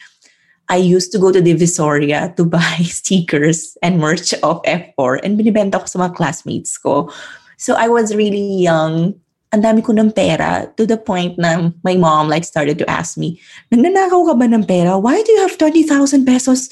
I 0.69 0.77
used 0.77 1.13
to 1.13 1.19
go 1.19 1.31
to 1.31 1.41
Divisoria 1.41 2.35
to 2.37 2.45
buy 2.45 2.83
stickers 2.83 3.77
and 3.83 4.01
merch 4.01 4.35
of 4.43 4.63
F4 4.63 5.21
and 5.23 5.39
binibenta 5.39 5.79
ko 5.79 5.87
sa 5.87 5.99
mga 6.03 6.17
classmates 6.17 6.77
ko. 6.79 7.13
So 7.57 7.75
I 7.75 7.89
was 7.89 8.15
really 8.15 8.67
young 8.67 9.15
ang 9.55 9.63
dami 9.63 9.81
ko 9.81 9.95
ng 9.95 10.11
pera 10.11 10.67
to 10.75 10.85
the 10.85 10.99
point 10.99 11.39
na 11.39 11.71
my 11.87 11.95
mom 11.95 12.29
like 12.29 12.45
started 12.45 12.77
to 12.77 12.87
ask 12.91 13.17
me, 13.17 13.39
nagnanakaw 13.71 14.27
ka 14.27 14.35
ba 14.35 14.47
ng 14.51 14.67
pera? 14.67 14.99
Why 14.99 15.23
do 15.23 15.31
you 15.33 15.41
have 15.47 15.57
20,000 15.57 16.27
pesos? 16.27 16.69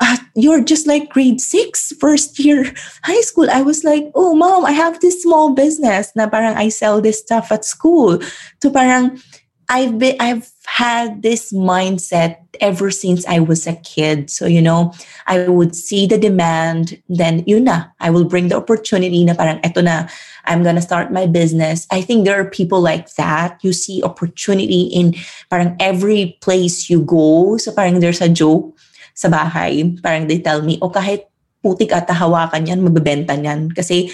Uh, 0.00 0.16
you're 0.34 0.64
just 0.64 0.86
like 0.86 1.10
grade 1.10 1.40
six, 1.40 1.92
first 2.00 2.38
year 2.38 2.72
high 3.04 3.20
school. 3.20 3.50
I 3.50 3.62
was 3.62 3.84
like, 3.84 4.10
oh, 4.14 4.34
mom, 4.34 4.64
I 4.64 4.72
have 4.72 4.98
this 5.00 5.22
small 5.22 5.52
business 5.52 6.10
na 6.16 6.26
parang 6.26 6.56
I 6.56 6.70
sell 6.70 7.02
this 7.02 7.18
stuff 7.18 7.52
at 7.52 7.66
school. 7.66 8.18
So 8.62 8.70
parang 8.70 9.20
I've 9.68 9.98
been, 9.98 10.16
I've 10.20 10.50
had 10.66 11.22
this 11.22 11.52
mindset 11.52 12.38
ever 12.60 12.90
since 12.90 13.26
I 13.26 13.40
was 13.40 13.66
a 13.66 13.76
kid. 13.76 14.30
So, 14.30 14.46
you 14.46 14.60
know, 14.60 14.92
I 15.26 15.48
would 15.48 15.74
see 15.74 16.06
the 16.06 16.18
demand, 16.18 17.00
then 17.08 17.44
yun 17.46 17.64
na, 17.64 17.92
I 18.00 18.10
will 18.10 18.24
bring 18.24 18.48
the 18.48 18.56
opportunity 18.56 19.24
na 19.24 19.34
parang 19.34 19.60
eto 19.60 19.82
na, 19.82 20.08
I'm 20.44 20.64
to 20.64 20.80
start 20.80 21.12
my 21.12 21.26
business. 21.26 21.86
I 21.90 22.02
think 22.02 22.24
there 22.24 22.38
are 22.38 22.48
people 22.48 22.80
like 22.80 23.14
that. 23.14 23.62
You 23.62 23.72
see 23.72 24.02
opportunity 24.02 24.90
in 24.90 25.14
parang 25.50 25.76
every 25.78 26.38
place 26.42 26.90
you 26.90 27.02
go. 27.02 27.56
So 27.56 27.70
parang 27.72 28.00
there's 28.00 28.20
a 28.20 28.28
joke 28.28 28.74
sa 29.14 29.28
bahay. 29.28 30.00
Parang 30.02 30.26
they 30.26 30.40
tell 30.40 30.62
me, 30.62 30.78
o 30.82 30.88
oh, 30.88 30.90
kahit 30.90 31.30
putik 31.62 31.94
at 31.94 32.10
hawakan 32.10 32.66
yan, 32.66 32.82
mabebenta 32.82 33.38
niyan. 33.38 33.70
Kasi 33.70 34.10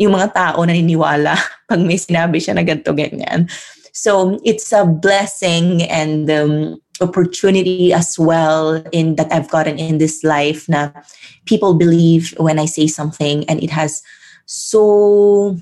yung 0.00 0.16
mga 0.16 0.32
tao 0.32 0.64
naniniwala 0.64 1.36
pag 1.68 1.80
may 1.84 2.00
sinabi 2.00 2.40
siya 2.40 2.56
na 2.56 2.64
ganito, 2.64 2.96
ganyan. 2.96 3.44
So 3.92 4.38
it's 4.44 4.72
a 4.72 4.84
blessing 4.84 5.82
and 5.82 6.30
um, 6.30 6.80
opportunity 7.00 7.92
as 7.92 8.18
well 8.18 8.82
in 8.92 9.16
that 9.16 9.32
I've 9.32 9.50
gotten 9.50 9.78
in 9.78 9.98
this 9.98 10.22
life. 10.22 10.68
Now, 10.68 10.92
people 11.46 11.74
believe 11.74 12.34
when 12.38 12.58
I 12.58 12.66
say 12.66 12.86
something, 12.86 13.44
and 13.48 13.62
it 13.62 13.70
has 13.70 14.02
so 14.46 15.56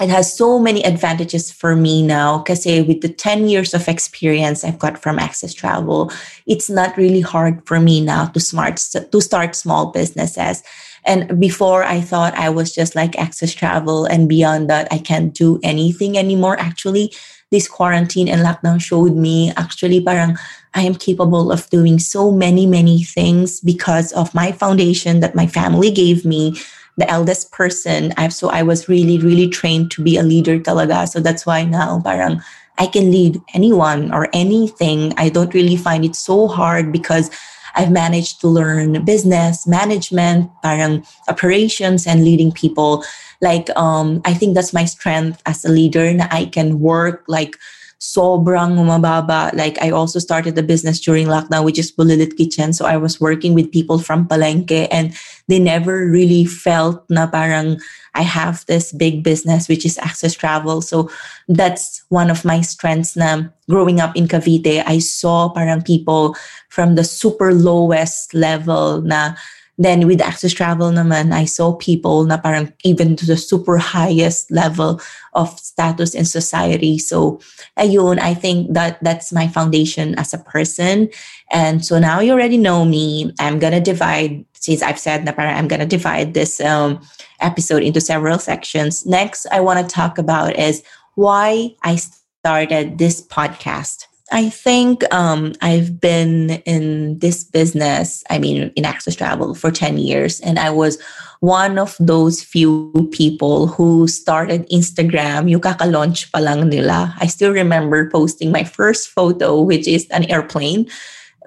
it 0.00 0.10
has 0.10 0.32
so 0.32 0.58
many 0.60 0.84
advantages 0.84 1.50
for 1.50 1.74
me 1.74 2.02
now 2.02 2.38
because 2.38 2.64
with 2.64 3.00
the 3.00 3.08
10 3.08 3.48
years 3.48 3.74
of 3.74 3.88
experience 3.88 4.62
I've 4.62 4.78
got 4.78 4.98
from 4.98 5.18
Access 5.18 5.52
Travel, 5.52 6.12
it's 6.46 6.70
not 6.70 6.96
really 6.96 7.20
hard 7.20 7.66
for 7.66 7.80
me 7.80 8.00
now 8.00 8.26
to 8.26 8.40
smart 8.40 8.76
to 8.76 9.20
start 9.20 9.56
small 9.56 9.90
businesses. 9.90 10.62
And 11.04 11.40
before 11.40 11.84
I 11.84 12.00
thought 12.00 12.34
I 12.34 12.48
was 12.48 12.74
just 12.74 12.94
like 12.94 13.18
Access 13.18 13.54
Travel 13.54 14.04
and 14.04 14.28
beyond 14.28 14.70
that 14.70 14.86
I 14.90 14.98
can't 14.98 15.34
do 15.34 15.58
anything 15.62 16.16
anymore. 16.16 16.58
Actually, 16.60 17.12
this 17.50 17.68
quarantine 17.68 18.28
and 18.28 18.42
lockdown 18.42 18.80
showed 18.80 19.16
me 19.16 19.52
actually 19.56 20.00
parang 20.00 20.36
I 20.74 20.82
am 20.82 20.94
capable 20.94 21.50
of 21.50 21.68
doing 21.70 21.98
so 21.98 22.30
many, 22.30 22.66
many 22.66 23.02
things 23.02 23.60
because 23.60 24.12
of 24.12 24.34
my 24.34 24.52
foundation 24.52 25.20
that 25.20 25.34
my 25.34 25.46
family 25.46 25.90
gave 25.90 26.24
me, 26.24 26.54
the 26.98 27.08
eldest 27.08 27.52
person. 27.52 28.12
I've 28.16 28.34
so 28.34 28.50
I 28.50 28.62
was 28.62 28.88
really, 28.88 29.18
really 29.18 29.48
trained 29.48 29.90
to 29.92 30.02
be 30.02 30.18
a 30.18 30.22
leader 30.22 30.58
talaga. 30.58 31.08
So 31.08 31.20
that's 31.20 31.46
why 31.46 31.64
now 31.64 32.00
parang 32.04 32.42
I 32.76 32.86
can 32.86 33.10
lead 33.10 33.40
anyone 33.54 34.12
or 34.12 34.28
anything. 34.32 35.14
I 35.16 35.30
don't 35.30 35.54
really 35.54 35.76
find 35.76 36.04
it 36.04 36.14
so 36.14 36.48
hard 36.48 36.92
because 36.92 37.30
I've 37.74 37.90
managed 37.90 38.40
to 38.40 38.48
learn 38.48 39.04
business, 39.04 39.66
management, 39.66 40.50
parang 40.62 41.06
operations 41.28 42.06
and 42.06 42.24
leading 42.24 42.50
people 42.50 43.04
like 43.40 43.70
um 43.76 44.20
i 44.24 44.34
think 44.34 44.54
that's 44.54 44.72
my 44.72 44.84
strength 44.84 45.42
as 45.46 45.64
a 45.64 45.70
leader 45.70 46.12
na 46.12 46.26
i 46.30 46.44
can 46.44 46.80
work 46.80 47.24
like 47.28 47.56
sobrang 47.98 48.78
mababa. 48.78 49.50
Like 49.54 49.76
I 49.82 49.90
also 49.90 50.18
started 50.18 50.56
a 50.56 50.62
business 50.62 51.00
during 51.00 51.26
lockdown, 51.26 51.64
which 51.64 51.78
is 51.78 51.90
Bulilit 51.90 52.36
Kitchen. 52.36 52.72
So 52.72 52.86
I 52.86 52.96
was 52.96 53.20
working 53.20 53.54
with 53.54 53.72
people 53.72 53.98
from 53.98 54.26
Palenque 54.26 54.86
and 54.90 55.14
they 55.48 55.58
never 55.58 56.06
really 56.06 56.46
felt 56.46 57.02
na 57.10 57.26
parang 57.26 57.78
I 58.14 58.22
have 58.22 58.64
this 58.66 58.92
big 58.92 59.22
business, 59.22 59.68
which 59.68 59.84
is 59.84 59.98
access 59.98 60.34
travel. 60.34 60.80
So 60.80 61.10
that's 61.48 62.02
one 62.08 62.30
of 62.30 62.44
my 62.44 62.62
strengths 62.62 63.16
na 63.16 63.50
growing 63.68 64.00
up 64.00 64.16
in 64.16 64.26
Cavite, 64.26 64.82
I 64.86 64.98
saw 64.98 65.50
parang 65.50 65.82
people 65.82 66.34
from 66.70 66.94
the 66.94 67.04
super 67.04 67.52
lowest 67.52 68.32
level 68.32 69.02
na 69.02 69.34
then 69.78 70.06
with 70.06 70.20
access 70.20 70.52
travel 70.52 70.90
naman, 70.90 71.32
I 71.32 71.46
saw 71.46 71.72
people 71.72 72.24
na 72.24 72.36
parang 72.36 72.74
even 72.82 73.14
to 73.14 73.24
the 73.24 73.36
super 73.38 73.78
highest 73.78 74.50
level 74.50 75.00
of 75.34 75.54
status 75.58 76.14
in 76.18 76.26
society. 76.26 76.98
So 76.98 77.38
ayun, 77.78 78.18
I 78.18 78.34
think 78.34 78.74
that 78.74 78.98
that's 79.02 79.32
my 79.32 79.46
foundation 79.46 80.18
as 80.18 80.34
a 80.34 80.42
person. 80.42 81.08
And 81.54 81.86
so 81.86 82.02
now 82.02 82.18
you 82.18 82.32
already 82.32 82.58
know 82.58 82.84
me. 82.84 83.32
I'm 83.38 83.62
gonna 83.62 83.80
divide, 83.80 84.44
since 84.58 84.82
I've 84.82 84.98
said 84.98 85.24
na 85.24 85.30
parang 85.30 85.54
I'm 85.54 85.70
gonna 85.70 85.86
divide 85.86 86.34
this 86.34 86.58
um, 86.60 86.98
episode 87.38 87.86
into 87.86 88.02
several 88.02 88.42
sections. 88.42 89.06
Next, 89.06 89.46
I 89.54 89.60
want 89.60 89.78
to 89.78 89.86
talk 89.86 90.18
about 90.18 90.58
is 90.58 90.82
why 91.14 91.70
I 91.86 92.02
started 92.42 92.98
this 92.98 93.22
podcast. 93.22 94.07
I 94.30 94.50
think 94.50 95.02
um, 95.12 95.54
I've 95.62 96.00
been 96.00 96.60
in 96.66 97.18
this 97.18 97.44
business, 97.44 98.22
I 98.28 98.38
mean, 98.38 98.70
in 98.76 98.84
access 98.84 99.16
travel 99.16 99.54
for 99.54 99.70
10 99.70 99.96
years. 99.96 100.40
And 100.40 100.58
I 100.58 100.68
was 100.68 101.00
one 101.40 101.78
of 101.78 101.96
those 101.98 102.42
few 102.42 103.08
people 103.10 103.68
who 103.68 104.06
started 104.06 104.68
Instagram. 104.68 105.48
Yung 105.48 105.60
kaka-launch 105.60 106.30
pa 106.30 106.40
nila. 106.40 107.14
I 107.18 107.26
still 107.26 107.52
remember 107.52 108.10
posting 108.10 108.52
my 108.52 108.64
first 108.64 109.08
photo, 109.08 109.62
which 109.62 109.88
is 109.88 110.06
an 110.10 110.24
airplane 110.30 110.88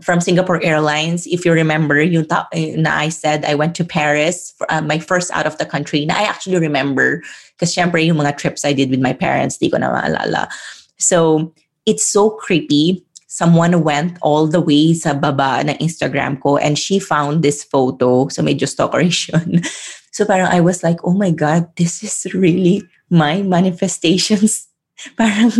from 0.02 0.20
Singapore 0.20 0.64
Airlines. 0.64 1.28
If 1.28 1.46
you 1.46 1.54
remember, 1.54 2.02
yung 2.02 2.26
ta- 2.26 2.50
na 2.54 2.98
I 2.98 3.10
said 3.10 3.46
I 3.46 3.54
went 3.54 3.76
to 3.76 3.86
Paris, 3.86 4.54
for, 4.58 4.66
uh, 4.72 4.82
my 4.82 4.98
first 4.98 5.30
out 5.32 5.46
of 5.46 5.58
the 5.60 5.66
country. 5.66 6.06
Na 6.06 6.16
I 6.16 6.24
actually 6.24 6.58
remember 6.58 7.22
because 7.54 7.76
syempre 7.76 8.04
yung 8.04 8.18
mga 8.18 8.38
trips 8.38 8.66
I 8.66 8.74
did 8.74 8.90
with 8.90 9.02
my 9.02 9.14
parents, 9.14 9.58
di 9.58 9.70
ko 9.70 9.78
na 9.78 9.94
maalala. 9.94 10.50
So, 10.98 11.54
it's 11.86 12.06
so 12.06 12.30
creepy. 12.30 13.06
Someone 13.28 13.84
went 13.84 14.18
all 14.22 14.48
the 14.48 14.60
way 14.60 14.94
sa 14.94 15.14
baba 15.14 15.64
ng 15.64 15.80
Instagram 15.80 16.42
ko 16.42 16.58
and 16.58 16.78
she 16.78 17.00
found 17.00 17.44
this 17.44 17.64
photo. 17.64 18.28
So 18.28 18.44
medyo 18.44 18.68
stalkeration. 18.68 19.66
So 20.12 20.28
parang 20.28 20.52
I 20.52 20.60
was 20.60 20.84
like, 20.84 21.00
oh 21.08 21.16
my 21.16 21.32
God, 21.32 21.72
this 21.80 22.04
is 22.04 22.28
really 22.36 22.84
my 23.10 23.42
manifestations. 23.42 24.68
parang, 25.18 25.52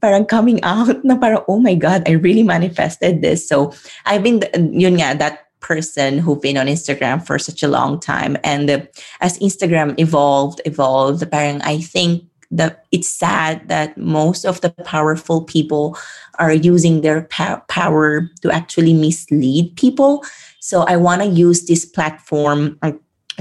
parang 0.00 0.24
coming 0.24 0.62
out 0.62 1.04
na 1.04 1.18
parang, 1.18 1.42
oh 1.48 1.58
my 1.58 1.74
God, 1.74 2.06
I 2.06 2.12
really 2.12 2.46
manifested 2.46 3.20
this. 3.20 3.46
So 3.48 3.74
I've 4.06 4.22
been, 4.22 4.42
yun 4.54 5.02
nga, 5.02 5.18
that 5.18 5.50
person 5.60 6.18
who've 6.18 6.40
been 6.40 6.56
on 6.56 6.66
Instagram 6.66 7.24
for 7.26 7.38
such 7.38 7.62
a 7.62 7.68
long 7.68 7.98
time. 7.98 8.36
And 8.44 8.70
uh, 8.70 8.80
as 9.20 9.38
Instagram 9.40 9.98
evolved, 9.98 10.62
evolved, 10.64 11.28
parang 11.30 11.60
I 11.62 11.80
think 11.80 12.30
that 12.50 12.86
it's 12.92 13.08
sad 13.08 13.68
that 13.68 13.96
most 13.98 14.44
of 14.44 14.60
the 14.60 14.70
powerful 14.70 15.42
people 15.42 15.96
are 16.38 16.52
using 16.52 17.00
their 17.00 17.22
power 17.68 18.30
to 18.42 18.50
actually 18.50 18.94
mislead 18.94 19.76
people. 19.76 20.24
So 20.60 20.82
I 20.82 20.96
want 20.96 21.22
to 21.22 21.28
use 21.28 21.66
this 21.66 21.84
platform 21.84 22.78
uh, 22.82 22.92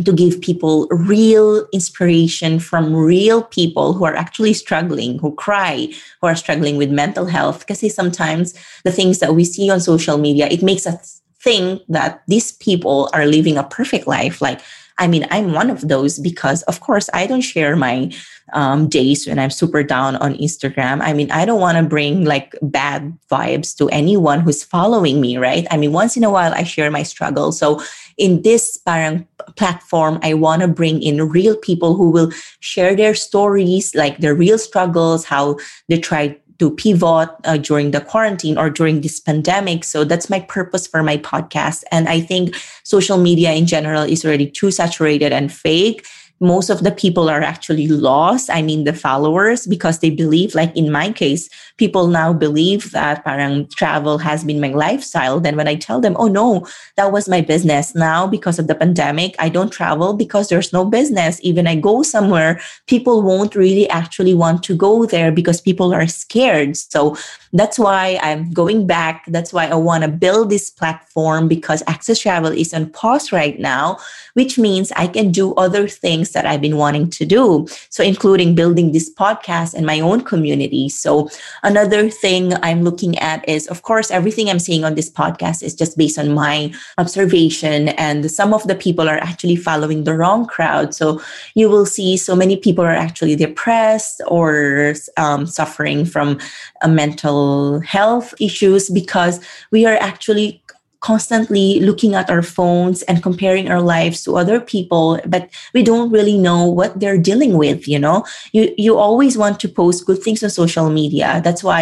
to 0.03 0.11
give 0.11 0.41
people 0.41 0.87
real 0.89 1.65
inspiration 1.71 2.59
from 2.59 2.93
real 2.95 3.43
people 3.43 3.93
who 3.93 4.03
are 4.05 4.15
actually 4.15 4.53
struggling, 4.53 5.19
who 5.19 5.33
cry, 5.35 5.87
who 6.21 6.27
are 6.27 6.35
struggling 6.35 6.75
with 6.77 6.91
mental 6.91 7.25
health. 7.25 7.59
Because 7.59 7.95
sometimes 7.95 8.53
the 8.83 8.91
things 8.91 9.19
that 9.19 9.35
we 9.35 9.45
see 9.45 9.69
on 9.69 9.79
social 9.79 10.17
media, 10.17 10.47
it 10.51 10.61
makes 10.61 10.85
us 10.85 11.21
think 11.39 11.81
that 11.87 12.23
these 12.27 12.51
people 12.53 13.09
are 13.13 13.25
living 13.25 13.57
a 13.57 13.63
perfect 13.63 14.07
life. 14.07 14.41
Like, 14.41 14.59
I 14.97 15.07
mean, 15.07 15.27
I'm 15.29 15.51
one 15.51 15.69
of 15.69 15.87
those 15.87 16.19
because, 16.19 16.63
of 16.63 16.79
course, 16.79 17.09
I 17.13 17.27
don't 17.27 17.41
share 17.41 17.75
my 17.75 18.11
um, 18.53 18.87
days 18.87 19.27
when 19.27 19.39
I'm 19.39 19.49
super 19.49 19.83
down 19.83 20.15
on 20.17 20.35
Instagram. 20.35 21.01
I 21.01 21.13
mean, 21.13 21.31
I 21.31 21.45
don't 21.45 21.59
want 21.59 21.77
to 21.77 21.83
bring 21.83 22.23
like 22.25 22.55
bad 22.61 23.17
vibes 23.29 23.75
to 23.77 23.89
anyone 23.89 24.39
who's 24.39 24.63
following 24.63 25.19
me, 25.19 25.37
right? 25.37 25.67
I 25.71 25.77
mean, 25.77 25.91
once 25.91 26.15
in 26.15 26.23
a 26.23 26.29
while, 26.29 26.53
I 26.53 26.63
share 26.63 26.91
my 26.91 27.03
struggle. 27.03 27.51
So 27.51 27.81
in 28.17 28.43
this 28.43 28.77
parang 28.77 29.27
platform, 29.57 30.19
I 30.23 30.33
want 30.33 30.61
to 30.61 30.67
bring 30.67 31.01
in 31.01 31.27
real 31.27 31.57
people 31.57 31.95
who 31.95 32.09
will 32.11 32.31
share 32.59 32.95
their 32.95 33.15
stories, 33.15 33.93
like 33.95 34.19
their 34.19 34.35
real 34.35 34.57
struggles, 34.57 35.25
how 35.25 35.57
they 35.89 35.99
try 35.99 36.37
to 36.59 36.71
pivot 36.71 37.29
uh, 37.43 37.57
during 37.57 37.91
the 37.91 38.01
quarantine 38.01 38.57
or 38.57 38.69
during 38.69 39.01
this 39.01 39.19
pandemic. 39.19 39.83
So 39.83 40.03
that's 40.03 40.29
my 40.29 40.39
purpose 40.39 40.87
for 40.87 41.03
my 41.03 41.17
podcast. 41.17 41.83
And 41.91 42.07
I 42.07 42.21
think 42.21 42.55
social 42.83 43.17
media 43.17 43.53
in 43.53 43.65
general 43.65 44.03
is 44.03 44.25
already 44.25 44.49
too 44.49 44.71
saturated 44.71 45.31
and 45.31 45.51
fake 45.51 46.05
most 46.39 46.69
of 46.69 46.83
the 46.83 46.91
people 46.91 47.29
are 47.29 47.41
actually 47.41 47.87
lost. 47.87 48.49
I 48.49 48.61
mean, 48.61 48.83
the 48.83 48.93
followers, 48.93 49.65
because 49.65 49.99
they 49.99 50.09
believe, 50.09 50.53
like 50.53 50.75
in 50.75 50.91
my 50.91 51.11
case, 51.11 51.49
people 51.77 52.07
now 52.07 52.33
believe 52.33 52.91
that 52.91 53.23
parang 53.23 53.67
travel 53.67 54.17
has 54.17 54.43
been 54.43 54.59
my 54.59 54.71
lifestyle. 54.71 55.39
Then 55.39 55.55
when 55.55 55.67
I 55.67 55.75
tell 55.75 56.01
them, 56.01 56.15
oh 56.19 56.27
no, 56.27 56.67
that 56.97 57.11
was 57.11 57.29
my 57.29 57.41
business. 57.41 57.95
Now, 57.95 58.27
because 58.27 58.59
of 58.59 58.67
the 58.67 58.75
pandemic, 58.75 59.35
I 59.39 59.49
don't 59.49 59.71
travel 59.71 60.13
because 60.13 60.49
there's 60.49 60.73
no 60.73 60.83
business. 60.83 61.39
Even 61.41 61.67
I 61.67 61.75
go 61.75 62.03
somewhere, 62.03 62.59
people 62.87 63.21
won't 63.21 63.55
really 63.55 63.89
actually 63.89 64.33
want 64.33 64.63
to 64.63 64.75
go 64.75 65.05
there 65.05 65.31
because 65.31 65.61
people 65.61 65.93
are 65.93 66.07
scared. 66.07 66.75
So 66.75 67.15
that's 67.53 67.79
why 67.79 68.19
I'm 68.21 68.51
going 68.51 68.85
back. 68.85 69.23
That's 69.27 69.53
why 69.53 69.67
I 69.67 69.75
want 69.75 70.03
to 70.03 70.09
build 70.09 70.49
this 70.49 70.69
platform 70.69 71.47
because 71.47 71.81
Access 71.87 72.19
Travel 72.19 72.51
is 72.51 72.73
on 72.73 72.89
pause 72.89 73.31
right 73.31 73.57
now, 73.57 73.97
which 74.33 74.57
means 74.57 74.91
I 74.97 75.07
can 75.07 75.31
do 75.31 75.53
other 75.55 75.87
things 75.87 76.24
that 76.31 76.45
I've 76.45 76.61
been 76.61 76.77
wanting 76.77 77.09
to 77.11 77.25
do. 77.25 77.67
So, 77.89 78.03
including 78.03 78.55
building 78.55 78.91
this 78.91 79.13
podcast 79.13 79.73
and 79.73 79.85
my 79.85 79.99
own 79.99 80.21
community. 80.21 80.89
So, 80.89 81.29
another 81.63 82.09
thing 82.09 82.53
I'm 82.63 82.83
looking 82.83 83.17
at 83.19 83.47
is, 83.47 83.67
of 83.67 83.81
course, 83.81 84.11
everything 84.11 84.49
I'm 84.49 84.59
saying 84.59 84.83
on 84.83 84.95
this 84.95 85.09
podcast 85.09 85.63
is 85.63 85.73
just 85.73 85.97
based 85.97 86.19
on 86.19 86.33
my 86.33 86.73
observation. 86.97 87.89
And 87.89 88.29
some 88.31 88.53
of 88.53 88.67
the 88.67 88.75
people 88.75 89.09
are 89.09 89.17
actually 89.17 89.55
following 89.55 90.03
the 90.03 90.15
wrong 90.15 90.45
crowd. 90.45 90.93
So, 90.93 91.21
you 91.55 91.69
will 91.69 91.85
see 91.85 92.17
so 92.17 92.35
many 92.35 92.57
people 92.57 92.83
are 92.83 92.89
actually 92.89 93.35
depressed 93.35 94.21
or 94.27 94.95
um, 95.17 95.45
suffering 95.45 96.05
from 96.05 96.39
a 96.81 96.87
mental 96.87 97.79
health 97.81 98.33
issues 98.39 98.89
because 98.89 99.39
we 99.71 99.85
are 99.85 99.97
actually 99.97 100.61
constantly 101.05 101.79
looking 101.81 102.15
at 102.15 102.31
our 102.31 102.41
phones 102.41 103.03
and 103.03 103.21
comparing 103.21 103.69
our 103.69 103.79
lives 103.95 104.23
to 104.23 104.35
other 104.35 104.59
people 104.59 105.19
but 105.27 105.43
we 105.75 105.83
don't 105.83 106.09
really 106.09 106.35
know 106.35 106.65
what 106.65 106.99
they're 106.99 107.21
dealing 107.29 107.53
with 107.63 107.87
you 107.87 107.99
know 107.99 108.25
you 108.53 108.73
you 108.75 108.97
always 108.97 109.37
want 109.37 109.59
to 109.59 109.69
post 109.69 110.07
good 110.07 110.17
things 110.23 110.41
on 110.41 110.49
social 110.49 110.89
media 110.89 111.41
that's 111.43 111.63
why 111.63 111.81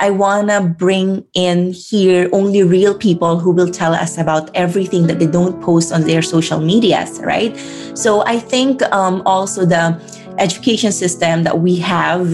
I 0.00 0.10
want 0.10 0.48
to 0.50 0.60
bring 0.60 1.24
in 1.34 1.72
here 1.72 2.28
only 2.32 2.62
real 2.62 2.94
people 2.94 3.40
who 3.40 3.50
will 3.50 3.70
tell 3.70 3.94
us 3.94 4.16
about 4.16 4.48
everything 4.54 5.08
that 5.08 5.18
they 5.18 5.26
don't 5.26 5.60
post 5.60 5.92
on 5.92 6.02
their 6.02 6.22
social 6.22 6.60
medias, 6.60 7.18
right? 7.18 7.50
So 7.94 8.22
I 8.24 8.38
think 8.38 8.80
um, 8.92 9.22
also 9.26 9.66
the 9.66 9.98
education 10.38 10.92
system 10.92 11.42
that 11.42 11.58
we 11.58 11.74
have 11.76 12.30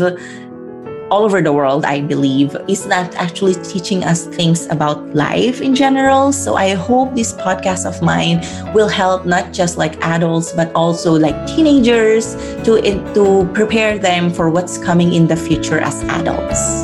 all 1.14 1.22
over 1.22 1.40
the 1.40 1.52
world, 1.52 1.84
I 1.84 2.00
believe, 2.00 2.56
is 2.66 2.86
not 2.86 3.14
actually 3.14 3.54
teaching 3.62 4.02
us 4.02 4.26
things 4.34 4.66
about 4.66 5.14
life 5.14 5.60
in 5.60 5.72
general. 5.72 6.32
So 6.32 6.56
I 6.56 6.74
hope 6.74 7.14
this 7.14 7.32
podcast 7.32 7.86
of 7.86 8.02
mine 8.02 8.42
will 8.74 8.88
help 8.88 9.24
not 9.24 9.52
just 9.52 9.78
like 9.78 9.94
adults, 10.02 10.50
but 10.50 10.74
also 10.74 11.12
like 11.12 11.36
teenagers 11.46 12.34
to, 12.64 12.82
to 13.14 13.48
prepare 13.54 13.96
them 13.96 14.28
for 14.28 14.50
what's 14.50 14.76
coming 14.76 15.12
in 15.12 15.28
the 15.28 15.36
future 15.36 15.78
as 15.78 16.02
adults. 16.18 16.82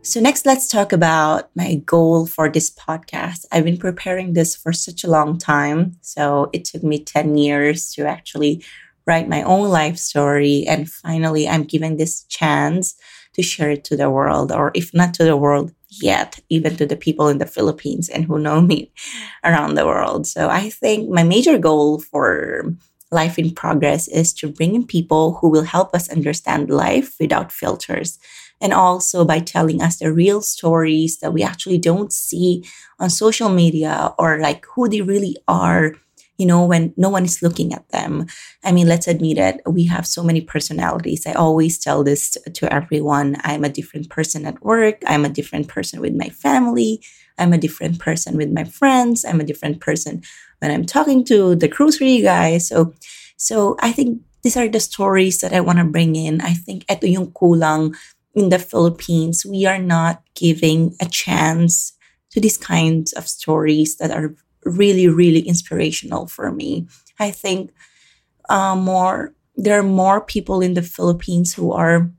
So, 0.00 0.20
next, 0.20 0.46
let's 0.46 0.68
talk 0.68 0.92
about 0.92 1.50
my 1.56 1.76
goal 1.86 2.26
for 2.26 2.48
this 2.48 2.70
podcast. 2.70 3.46
I've 3.50 3.64
been 3.64 3.78
preparing 3.78 4.34
this 4.34 4.54
for 4.54 4.72
such 4.72 5.02
a 5.02 5.10
long 5.10 5.38
time. 5.38 5.96
So, 6.02 6.50
it 6.52 6.66
took 6.66 6.84
me 6.84 7.02
10 7.02 7.36
years 7.36 7.92
to 7.94 8.06
actually 8.06 8.62
write 9.06 9.28
my 9.28 9.42
own 9.42 9.68
life 9.68 9.98
story. 9.98 10.64
And 10.66 10.90
finally, 10.90 11.48
I'm 11.48 11.64
given 11.64 11.96
this 11.96 12.24
chance 12.24 12.94
to 13.34 13.42
share 13.42 13.70
it 13.70 13.84
to 13.84 13.96
the 13.96 14.10
world, 14.10 14.52
or 14.52 14.70
if 14.74 14.94
not 14.94 15.12
to 15.14 15.24
the 15.24 15.36
world 15.36 15.72
yet, 15.90 16.40
even 16.48 16.76
to 16.76 16.86
the 16.86 16.96
people 16.96 17.28
in 17.28 17.38
the 17.38 17.46
Philippines 17.46 18.08
and 18.08 18.24
who 18.24 18.38
know 18.38 18.60
me 18.72 18.92
around 19.44 19.74
the 19.74 19.86
world. 19.86 20.26
So 20.26 20.48
I 20.48 20.70
think 20.70 21.10
my 21.10 21.22
major 21.22 21.58
goal 21.58 22.00
for 22.00 22.74
Life 23.10 23.38
in 23.38 23.52
Progress 23.52 24.08
is 24.08 24.32
to 24.34 24.48
bring 24.48 24.74
in 24.74 24.86
people 24.86 25.34
who 25.34 25.48
will 25.48 25.62
help 25.62 25.94
us 25.94 26.10
understand 26.10 26.70
life 26.70 27.14
without 27.20 27.52
filters. 27.52 28.18
And 28.60 28.72
also 28.72 29.24
by 29.24 29.40
telling 29.40 29.82
us 29.82 29.98
the 29.98 30.12
real 30.12 30.40
stories 30.40 31.18
that 31.20 31.32
we 31.32 31.42
actually 31.42 31.78
don't 31.78 32.12
see 32.12 32.64
on 32.98 33.10
social 33.10 33.48
media 33.48 34.14
or 34.18 34.40
like 34.40 34.66
who 34.74 34.88
they 34.88 35.00
really 35.00 35.36
are 35.46 35.94
you 36.38 36.46
know, 36.46 36.64
when 36.64 36.92
no 36.96 37.08
one 37.08 37.24
is 37.24 37.42
looking 37.42 37.72
at 37.72 37.88
them. 37.90 38.26
I 38.64 38.72
mean, 38.72 38.88
let's 38.88 39.06
admit 39.06 39.38
it, 39.38 39.60
we 39.66 39.84
have 39.86 40.06
so 40.06 40.22
many 40.22 40.40
personalities. 40.40 41.26
I 41.26 41.32
always 41.32 41.78
tell 41.78 42.02
this 42.02 42.36
to 42.52 42.72
everyone 42.72 43.36
I'm 43.44 43.64
a 43.64 43.68
different 43.68 44.10
person 44.10 44.46
at 44.46 44.62
work, 44.62 45.02
I'm 45.06 45.24
a 45.24 45.28
different 45.28 45.68
person 45.68 46.00
with 46.00 46.14
my 46.14 46.28
family, 46.28 47.00
I'm 47.38 47.52
a 47.52 47.58
different 47.58 47.98
person 47.98 48.36
with 48.36 48.50
my 48.50 48.64
friends, 48.64 49.24
I'm 49.24 49.40
a 49.40 49.44
different 49.44 49.80
person 49.80 50.22
when 50.58 50.70
I'm 50.70 50.84
talking 50.84 51.24
to 51.26 51.54
the 51.54 51.68
grocery 51.68 52.20
guy. 52.20 52.58
So, 52.58 52.94
so 53.36 53.76
I 53.80 53.92
think 53.92 54.20
these 54.42 54.56
are 54.56 54.68
the 54.68 54.80
stories 54.80 55.40
that 55.40 55.52
I 55.52 55.60
want 55.60 55.78
to 55.78 55.84
bring 55.84 56.16
in. 56.16 56.40
I 56.40 56.52
think 56.54 56.86
eto 56.86 57.10
yung 57.10 57.32
kulang 57.32 57.96
in 58.34 58.50
the 58.50 58.58
Philippines. 58.58 59.46
We 59.46 59.66
are 59.66 59.78
not 59.78 60.22
giving 60.34 60.94
a 61.00 61.06
chance 61.06 61.92
to 62.30 62.40
these 62.40 62.58
kinds 62.58 63.12
of 63.12 63.28
stories 63.28 63.96
that 63.96 64.10
are 64.10 64.34
really, 64.64 65.08
really 65.08 65.40
inspirational 65.40 66.26
for 66.26 66.50
me. 66.50 66.88
I 67.18 67.30
think 67.30 67.72
uh, 68.48 68.76
more 68.76 69.34
there 69.56 69.78
are 69.78 69.84
more 69.84 70.20
people 70.20 70.60
in 70.60 70.74
the 70.74 70.82
Philippines 70.82 71.54
who 71.54 71.72
are 71.72 72.10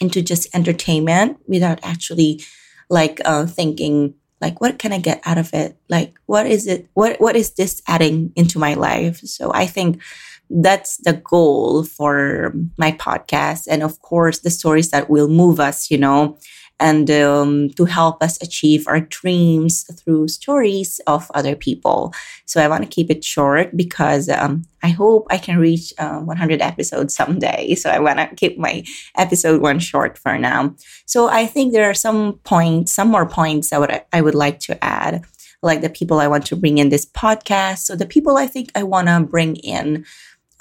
into 0.00 0.22
just 0.22 0.54
entertainment 0.54 1.38
without 1.46 1.80
actually 1.82 2.42
like 2.88 3.20
uh, 3.24 3.46
thinking 3.46 4.14
like 4.40 4.60
what 4.60 4.78
can 4.78 4.92
I 4.92 4.98
get 4.98 5.20
out 5.24 5.38
of 5.38 5.52
it? 5.52 5.76
Like 5.88 6.14
what 6.26 6.46
is 6.46 6.66
it? 6.66 6.88
What 6.94 7.20
what 7.20 7.36
is 7.36 7.52
this 7.52 7.82
adding 7.86 8.32
into 8.36 8.58
my 8.58 8.74
life? 8.74 9.18
So 9.18 9.52
I 9.52 9.66
think 9.66 10.00
that's 10.48 10.96
the 10.98 11.12
goal 11.12 11.84
for 11.84 12.54
my 12.76 12.92
podcast, 12.92 13.66
and 13.70 13.82
of 13.82 14.00
course 14.00 14.40
the 14.40 14.50
stories 14.50 14.90
that 14.90 15.10
will 15.10 15.28
move 15.28 15.60
us. 15.60 15.90
You 15.90 15.98
know, 15.98 16.38
and 16.80 17.10
um, 17.10 17.68
to 17.70 17.84
help 17.84 18.22
us 18.22 18.42
achieve 18.42 18.88
our 18.88 19.00
dreams 19.00 19.84
through 20.00 20.28
stories 20.28 20.98
of 21.06 21.30
other 21.34 21.54
people. 21.54 22.14
So 22.46 22.60
I 22.60 22.68
want 22.68 22.82
to 22.82 22.88
keep 22.88 23.10
it 23.10 23.22
short 23.22 23.76
because 23.76 24.30
um, 24.30 24.64
I 24.82 24.88
hope 24.88 25.26
I 25.30 25.36
can 25.36 25.58
reach 25.58 25.92
uh, 25.98 26.20
100 26.20 26.62
episodes 26.62 27.14
someday. 27.14 27.74
So 27.74 27.90
I 27.90 27.98
want 27.98 28.18
to 28.18 28.34
keep 28.34 28.58
my 28.58 28.82
episode 29.16 29.60
one 29.60 29.78
short 29.78 30.16
for 30.16 30.38
now. 30.38 30.74
So 31.04 31.28
I 31.28 31.44
think 31.44 31.72
there 31.72 31.88
are 31.88 31.94
some 31.94 32.40
points, 32.44 32.92
some 32.92 33.08
more 33.08 33.28
points 33.28 33.70
that 33.70 33.80
would, 33.80 34.02
I 34.12 34.22
would 34.22 34.34
like 34.34 34.58
to 34.60 34.82
add, 34.82 35.22
like 35.62 35.82
the 35.82 35.90
people 35.90 36.18
I 36.18 36.28
want 36.28 36.46
to 36.46 36.56
bring 36.56 36.78
in 36.78 36.88
this 36.88 37.04
podcast. 37.04 37.80
So 37.80 37.94
the 37.94 38.06
people 38.06 38.38
I 38.38 38.46
think 38.46 38.70
I 38.74 38.84
want 38.84 39.08
to 39.08 39.20
bring 39.20 39.56
in. 39.56 40.06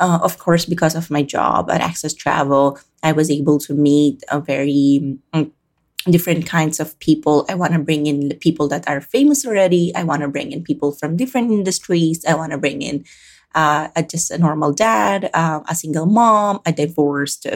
Uh, 0.02 0.18
of 0.24 0.40
course, 0.40 0.66
because 0.66 0.96
of 0.96 1.12
my 1.12 1.22
job 1.22 1.70
at 1.70 1.82
Access 1.82 2.14
Travel, 2.14 2.80
I 3.04 3.12
was 3.12 3.30
able 3.30 3.60
to 3.60 3.74
meet 3.74 4.24
a 4.32 4.40
very 4.40 5.20
mm, 5.34 5.52
different 6.06 6.46
kinds 6.46 6.80
of 6.80 6.98
people. 7.00 7.46
I 7.50 7.56
want 7.56 7.74
to 7.74 7.80
bring 7.80 8.08
in 8.08 8.32
people 8.40 8.68
that 8.70 8.88
are 8.88 9.02
famous 9.02 9.46
already. 9.46 9.94
I 9.96 10.04
want 10.04 10.22
to 10.22 10.28
bring 10.28 10.52
in 10.52 10.64
people 10.64 10.92
from 10.92 11.18
different 11.18 11.52
industries. 11.52 12.24
I 12.26 12.36
want 12.36 12.52
to 12.52 12.58
bring 12.58 12.82
in 12.82 13.06
uh, 13.56 13.90
a, 13.96 14.04
just 14.04 14.32
a 14.32 14.38
normal 14.38 14.72
dad, 14.74 15.30
uh, 15.34 15.62
a 15.68 15.76
single 15.76 16.06
mom, 16.06 16.62
a 16.66 16.72
divorced 16.72 17.48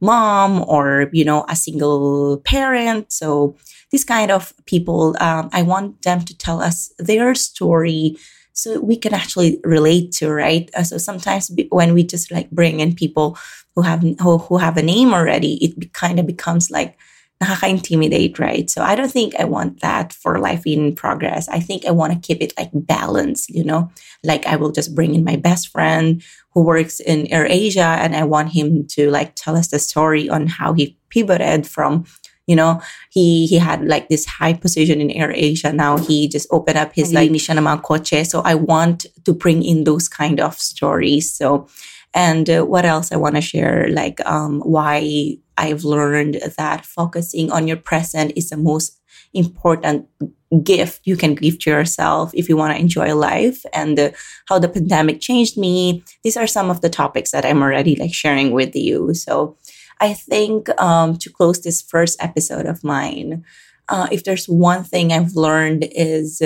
mom, 0.00 0.64
or 0.68 1.10
you 1.12 1.24
know, 1.24 1.44
a 1.48 1.56
single 1.56 2.38
parent. 2.44 3.12
So 3.12 3.56
these 3.90 4.04
kind 4.04 4.30
of 4.30 4.52
people, 4.66 5.16
um, 5.20 5.50
I 5.52 5.62
want 5.62 6.02
them 6.02 6.24
to 6.24 6.36
tell 6.36 6.62
us 6.62 6.92
their 6.98 7.34
story. 7.34 8.16
So 8.52 8.80
we 8.80 8.96
can 8.96 9.14
actually 9.14 9.60
relate 9.64 10.12
to, 10.12 10.30
right? 10.30 10.70
Uh, 10.74 10.82
so 10.82 10.98
sometimes 10.98 11.50
when 11.70 11.94
we 11.94 12.04
just 12.04 12.30
like 12.30 12.50
bring 12.50 12.80
in 12.80 12.94
people 12.94 13.38
who 13.74 13.82
have 13.82 14.02
who, 14.20 14.38
who 14.38 14.58
have 14.58 14.76
a 14.76 14.82
name 14.82 15.12
already, 15.14 15.54
it 15.64 15.78
be, 15.78 15.86
kind 15.86 16.20
of 16.20 16.26
becomes 16.26 16.70
like 16.70 16.96
nakaka-intimidate, 17.42 18.38
right? 18.38 18.68
So 18.68 18.82
I 18.82 18.94
don't 18.94 19.10
think 19.10 19.34
I 19.36 19.44
want 19.44 19.80
that 19.80 20.12
for 20.12 20.38
life 20.38 20.66
in 20.66 20.94
progress. 20.94 21.48
I 21.48 21.60
think 21.60 21.86
I 21.86 21.90
want 21.90 22.12
to 22.12 22.18
keep 22.18 22.42
it 22.42 22.52
like 22.58 22.70
balanced, 22.74 23.50
you 23.50 23.64
know, 23.64 23.90
like 24.22 24.46
I 24.46 24.56
will 24.56 24.72
just 24.72 24.94
bring 24.94 25.14
in 25.14 25.24
my 25.24 25.36
best 25.36 25.68
friend 25.68 26.22
who 26.52 26.62
works 26.62 27.00
in 27.00 27.26
Air 27.28 27.46
Asia 27.46 27.96
and 28.00 28.14
I 28.14 28.24
want 28.24 28.52
him 28.52 28.86
to 28.88 29.10
like 29.10 29.34
tell 29.36 29.56
us 29.56 29.68
the 29.68 29.78
story 29.78 30.28
on 30.28 30.46
how 30.48 30.74
he 30.74 30.98
pivoted 31.08 31.66
from 31.66 32.04
you 32.46 32.56
know 32.56 32.82
he 33.10 33.46
he 33.46 33.58
had 33.58 33.86
like 33.86 34.08
this 34.08 34.26
high 34.26 34.52
position 34.52 35.00
in 35.00 35.10
air 35.12 35.30
asia. 35.30 35.72
Now 35.72 35.98
he 35.98 36.26
just 36.26 36.48
opened 36.50 36.78
up 36.78 36.92
his 36.92 37.12
like 37.12 37.30
nisha 37.30 37.54
naman 37.54 37.82
coche. 37.82 38.26
So 38.26 38.42
i 38.42 38.54
want 38.54 39.06
to 39.24 39.32
bring 39.32 39.62
in 39.62 39.84
those 39.84 40.08
kind 40.08 40.40
of 40.40 40.58
stories. 40.58 41.32
So 41.32 41.68
and 42.14 42.50
uh, 42.50 42.64
what 42.64 42.84
else 42.84 43.12
i 43.12 43.16
want 43.16 43.34
to 43.34 43.40
share 43.40 43.88
like 43.90 44.20
um 44.26 44.60
why 44.60 45.36
i've 45.56 45.84
learned 45.84 46.40
that 46.56 46.84
focusing 46.84 47.50
on 47.50 47.68
your 47.68 47.76
present 47.76 48.32
is 48.36 48.50
the 48.50 48.56
most 48.56 49.00
important 49.34 50.06
gift 50.62 51.02
you 51.04 51.16
can 51.16 51.34
give 51.34 51.58
to 51.60 51.70
yourself 51.70 52.32
if 52.34 52.48
you 52.48 52.56
want 52.56 52.74
to 52.74 52.80
enjoy 52.80 53.14
life. 53.14 53.64
And 53.72 53.98
uh, 53.98 54.10
how 54.46 54.58
the 54.58 54.68
pandemic 54.68 55.20
changed 55.20 55.56
me 55.56 56.02
these 56.24 56.36
are 56.36 56.46
some 56.46 56.70
of 56.70 56.80
the 56.80 56.90
topics 56.90 57.30
that 57.30 57.44
i'm 57.44 57.62
already 57.62 57.96
like 57.96 58.12
sharing 58.12 58.50
with 58.50 58.74
you. 58.74 59.14
So 59.14 59.56
I 60.00 60.14
think 60.14 60.68
um, 60.80 61.16
to 61.18 61.30
close 61.30 61.60
this 61.60 61.82
first 61.82 62.22
episode 62.22 62.66
of 62.66 62.82
mine, 62.82 63.44
uh, 63.88 64.08
if 64.10 64.24
there's 64.24 64.46
one 64.48 64.82
thing 64.82 65.12
I've 65.12 65.34
learned 65.34 65.86
is 65.92 66.40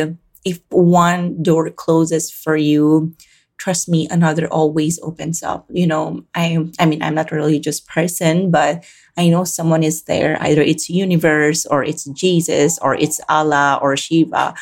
if 0.44 0.60
one 0.70 1.40
door 1.40 1.70
closes 1.70 2.30
for 2.32 2.56
you, 2.56 3.14
trust 3.58 3.88
me, 3.88 4.08
another 4.10 4.46
always 4.48 4.98
opens 5.02 5.42
up. 5.42 5.66
You 5.70 5.86
know, 5.86 6.24
I 6.34 6.68
I 6.78 6.86
mean, 6.86 7.02
I'm 7.02 7.14
not 7.14 7.32
a 7.32 7.36
religious 7.36 7.80
person, 7.80 8.50
but 8.50 8.84
I 9.16 9.28
know 9.28 9.44
someone 9.44 9.82
is 9.82 10.02
there. 10.04 10.36
Either 10.40 10.62
it's 10.62 10.90
universe 10.90 11.66
or 11.66 11.84
it's 11.84 12.04
Jesus 12.04 12.78
or 12.80 12.94
it's 12.94 13.20
Allah 13.28 13.78
or 13.80 13.96
Shiva. 13.96 14.54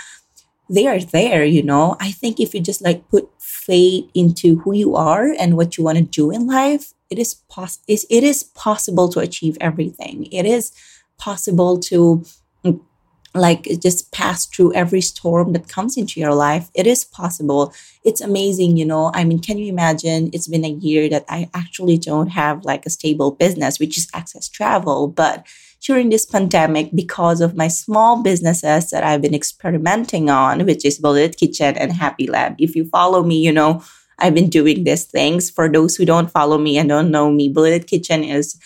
They 0.70 0.86
are 0.86 1.00
there, 1.00 1.44
you 1.44 1.62
know. 1.62 1.96
I 2.00 2.12
think 2.12 2.40
if 2.40 2.54
you 2.54 2.60
just 2.60 2.82
like 2.82 3.08
put 3.08 3.28
faith 3.40 4.10
into 4.14 4.56
who 4.60 4.72
you 4.72 4.96
are 4.96 5.34
and 5.38 5.56
what 5.56 5.76
you 5.76 5.84
want 5.84 5.98
to 5.98 6.04
do 6.04 6.30
in 6.30 6.46
life, 6.46 6.94
it 7.10 7.18
is 7.18 7.34
pos- 7.48 7.80
it 7.86 8.24
is 8.24 8.42
possible 8.42 9.08
to 9.10 9.20
achieve 9.20 9.56
everything. 9.60 10.26
It 10.32 10.46
is 10.46 10.72
possible 11.18 11.78
to 11.92 12.24
like 13.34 13.64
just 13.80 14.12
pass 14.12 14.46
through 14.46 14.74
every 14.74 15.00
storm 15.00 15.52
that 15.52 15.68
comes 15.68 15.96
into 15.96 16.20
your 16.20 16.34
life. 16.34 16.70
It 16.74 16.86
is 16.86 17.04
possible. 17.04 17.72
It's 18.04 18.20
amazing, 18.20 18.76
you 18.76 18.84
know. 18.84 19.10
I 19.14 19.24
mean, 19.24 19.38
can 19.38 19.58
you 19.58 19.68
imagine? 19.72 20.30
It's 20.32 20.48
been 20.48 20.64
a 20.64 20.68
year 20.68 21.08
that 21.08 21.24
I 21.28 21.48
actually 21.54 21.96
don't 21.96 22.28
have 22.28 22.64
like 22.64 22.84
a 22.84 22.90
stable 22.90 23.30
business, 23.30 23.78
which 23.78 23.96
is 23.96 24.08
access 24.12 24.48
travel, 24.48 25.08
but 25.08 25.46
during 25.80 26.10
this 26.10 26.26
pandemic 26.26 26.90
because 26.94 27.40
of 27.40 27.56
my 27.56 27.68
small 27.68 28.22
businesses 28.22 28.90
that 28.90 29.02
I've 29.02 29.22
been 29.22 29.34
experimenting 29.34 30.30
on, 30.30 30.64
which 30.64 30.84
is 30.84 30.98
Bullet 30.98 31.36
Kitchen 31.36 31.76
and 31.76 31.92
Happy 31.92 32.28
Lab. 32.28 32.54
If 32.58 32.76
you 32.76 32.84
follow 32.84 33.22
me, 33.22 33.38
you 33.38 33.52
know, 33.52 33.82
I've 34.18 34.34
been 34.34 34.48
doing 34.48 34.84
these 34.84 35.04
things. 35.04 35.50
For 35.50 35.68
those 35.68 35.96
who 35.96 36.04
don't 36.04 36.30
follow 36.30 36.58
me 36.58 36.78
and 36.78 36.88
don't 36.88 37.10
know 37.10 37.30
me, 37.30 37.48
Bullet 37.48 37.88
Kitchen 37.88 38.22
is 38.22 38.58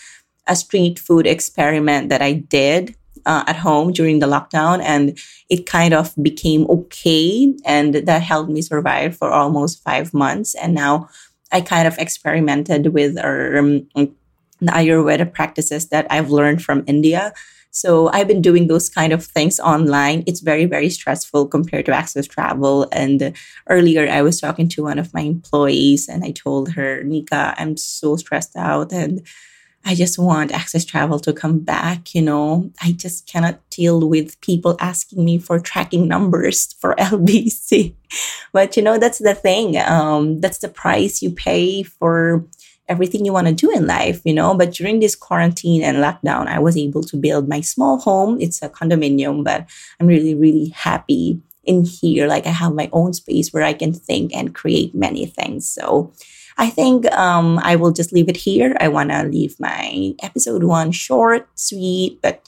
a 0.45 0.55
street 0.55 0.99
food 0.99 1.25
experiment 1.25 2.09
that 2.09 2.21
I 2.21 2.33
did 2.33 2.95
uh, 3.27 3.43
at 3.45 3.57
home 3.57 3.91
during 3.91 4.19
the 4.19 4.27
lockdown, 4.27 4.81
and 4.81 5.17
it 5.49 5.65
kind 5.65 5.93
of 5.93 6.15
became 6.21 6.65
okay, 6.69 7.53
and 7.65 7.93
that 7.93 8.21
helped 8.21 8.49
me 8.49 8.61
survive 8.61 9.15
for 9.15 9.29
almost 9.29 9.83
five 9.83 10.13
months. 10.13 10.55
And 10.55 10.73
now 10.73 11.09
I 11.51 11.61
kind 11.61 11.87
of 11.87 11.97
experimented 11.97 12.93
with 12.93 13.17
um, 13.17 13.87
the 13.95 14.71
Ayurveda 14.71 15.31
practices 15.33 15.89
that 15.89 16.07
I've 16.09 16.31
learned 16.31 16.63
from 16.63 16.83
India. 16.87 17.33
So 17.71 18.09
I've 18.09 18.27
been 18.27 18.41
doing 18.41 18.67
those 18.67 18.89
kind 18.89 19.13
of 19.13 19.23
things 19.23 19.59
online. 19.59 20.23
It's 20.25 20.39
very, 20.39 20.65
very 20.65 20.89
stressful 20.89 21.47
compared 21.47 21.85
to 21.85 21.93
access 21.93 22.25
travel. 22.25 22.87
And 22.91 23.33
earlier 23.69 24.09
I 24.09 24.23
was 24.23 24.41
talking 24.41 24.67
to 24.69 24.83
one 24.83 24.97
of 24.97 25.13
my 25.13 25.21
employees 25.21 26.09
and 26.09 26.23
I 26.23 26.31
told 26.31 26.71
her, 26.71 27.03
Nika, 27.03 27.53
I'm 27.57 27.77
so 27.77 28.15
stressed 28.15 28.55
out 28.55 28.91
and 28.91 29.21
I 29.85 29.95
just 29.95 30.19
want 30.19 30.51
access 30.51 30.83
travel 30.83 31.19
to 31.19 31.31
come 31.31 31.59
back. 31.59 32.13
You 32.13 32.21
know, 32.21 32.71
I 32.81 32.91
just 32.91 33.25
cannot 33.25 33.59
deal 33.69 34.07
with 34.07 34.39
people 34.41 34.75
asking 34.79 35.23
me 35.23 35.37
for 35.37 35.59
tracking 35.59 36.07
numbers 36.07 36.73
for 36.73 36.95
LBC. 36.99 37.95
but 38.51 38.75
you 38.75 38.83
know, 38.83 38.97
that's 38.97 39.19
the 39.19 39.33
thing. 39.33 39.77
Um, 39.77 40.41
that's 40.41 40.59
the 40.59 40.69
price 40.69 41.21
you 41.21 41.31
pay 41.31 41.83
for 41.83 42.45
everything 42.89 43.25
you 43.25 43.33
want 43.33 43.47
to 43.47 43.53
do 43.53 43.71
in 43.71 43.85
life, 43.87 44.21
you 44.23 44.33
know. 44.33 44.53
But 44.53 44.71
during 44.71 44.99
this 44.99 45.15
quarantine 45.15 45.83
and 45.83 45.97
lockdown, 45.97 46.47
I 46.47 46.59
was 46.59 46.77
able 46.77 47.03
to 47.03 47.17
build 47.17 47.47
my 47.47 47.61
small 47.61 47.99
home. 47.99 48.37
It's 48.39 48.61
a 48.61 48.69
condominium, 48.69 49.43
but 49.43 49.65
I'm 49.99 50.07
really, 50.07 50.35
really 50.35 50.69
happy 50.69 51.41
in 51.63 51.83
here. 51.83 52.27
Like 52.27 52.47
I 52.47 52.51
have 52.51 52.73
my 52.73 52.89
own 52.93 53.13
space 53.13 53.53
where 53.53 53.63
I 53.63 53.73
can 53.73 53.93
think 53.93 54.33
and 54.33 54.55
create 54.55 54.95
many 54.95 55.25
things. 55.25 55.69
So 55.69 56.13
I 56.57 56.69
think 56.69 57.05
um, 57.13 57.59
I 57.61 57.75
will 57.75 57.91
just 57.91 58.11
leave 58.11 58.29
it 58.29 58.37
here. 58.37 58.75
I 58.79 58.87
want 58.87 59.11
to 59.11 59.23
leave 59.23 59.59
my 59.59 60.13
episode 60.23 60.63
one 60.63 60.91
short, 60.91 61.47
sweet, 61.55 62.19
but 62.21 62.47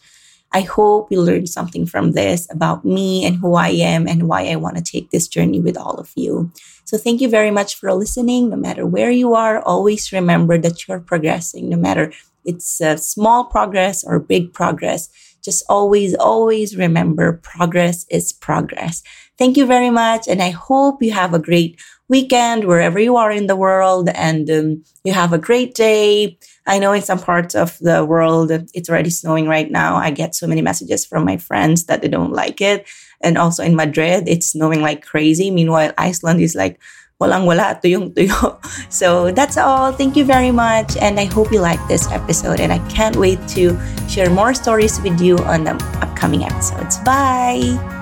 I 0.52 0.62
hope 0.62 1.12
you 1.12 1.22
learned 1.22 1.48
something 1.48 1.86
from 1.86 2.14
this 2.14 2.48
about 2.52 2.84
me 2.84 3.24
and 3.24 3.36
who 3.38 3.54
I 3.54 3.70
am 3.70 4.08
and 4.08 4.28
why 4.28 4.48
I 4.48 4.56
want 4.56 4.78
to 4.78 4.84
take 4.84 5.12
this 5.12 5.28
journey 5.28 5.60
with 5.60 5.78
all 5.78 5.96
of 6.00 6.12
you. 6.16 6.52
So 6.86 6.98
thank 6.98 7.22
you 7.22 7.30
very 7.30 7.52
much 7.52 7.76
for 7.76 7.94
listening. 7.94 8.50
No 8.50 8.56
matter 8.56 8.86
where 8.86 9.12
you 9.12 9.36
are, 9.36 9.62
always 9.62 10.12
remember 10.12 10.58
that 10.58 10.88
you're 10.88 11.00
progressing, 11.00 11.70
no 11.70 11.78
matter 11.78 12.12
it's 12.46 12.82
a 12.82 12.98
small 12.98 13.46
progress 13.46 14.04
or 14.04 14.20
big 14.20 14.54
progress. 14.54 15.10
Just 15.44 15.64
always, 15.70 16.16
always 16.16 16.76
remember 16.76 17.34
progress 17.44 18.06
is 18.10 18.34
progress. 18.34 19.04
Thank 19.38 19.56
you 19.56 19.66
very 19.66 19.90
much. 19.90 20.28
And 20.28 20.42
I 20.42 20.50
hope 20.50 21.02
you 21.02 21.12
have 21.12 21.34
a 21.34 21.40
great 21.40 21.80
weekend 22.10 22.66
wherever 22.66 23.00
you 23.00 23.16
are 23.16 23.32
in 23.32 23.48
the 23.48 23.56
world 23.56 24.10
and 24.10 24.50
um, 24.50 24.84
you 25.04 25.14
have 25.14 25.32
a 25.32 25.38
great 25.38 25.76
day. 25.76 26.38
I 26.68 26.80
know 26.80 26.92
in 26.92 27.02
some 27.02 27.20
parts 27.20 27.56
of 27.56 27.78
the 27.80 28.04
world 28.04 28.52
it's 28.52 28.90
already 28.90 29.12
snowing 29.12 29.48
right 29.48 29.70
now. 29.72 29.96
I 29.96 30.12
get 30.12 30.36
so 30.36 30.48
many 30.48 30.62
messages 30.62 31.06
from 31.06 31.24
my 31.24 31.38
friends 31.38 31.86
that 31.86 32.02
they 32.02 32.08
don't 32.08 32.34
like 32.34 32.62
it. 32.62 32.88
And 33.22 33.38
also 33.38 33.64
in 33.64 33.76
Madrid, 33.76 34.28
it's 34.28 34.48
snowing 34.48 34.82
like 34.82 35.06
crazy. 35.06 35.52
Meanwhile, 35.52 35.94
Iceland 35.98 36.42
is 36.42 36.56
like 36.56 36.80
walang 37.22 37.46
wala, 37.46 37.80
tuyo. 37.84 38.58
So 38.90 39.32
that's 39.32 39.58
all. 39.58 39.92
Thank 39.92 40.16
you 40.16 40.26
very 40.26 40.52
much. 40.52 40.98
And 40.98 41.20
I 41.20 41.26
hope 41.26 41.52
you 41.52 41.60
like 41.62 41.80
this 41.88 42.10
episode. 42.12 42.60
And 42.60 42.72
I 42.72 42.80
can't 42.90 43.16
wait 43.16 43.40
to 43.60 43.78
share 44.08 44.30
more 44.30 44.54
stories 44.54 45.00
with 45.02 45.22
you 45.22 45.38
on 45.40 45.64
the 45.64 45.76
upcoming 46.02 46.44
episodes. 46.44 46.98
Bye. 47.00 47.99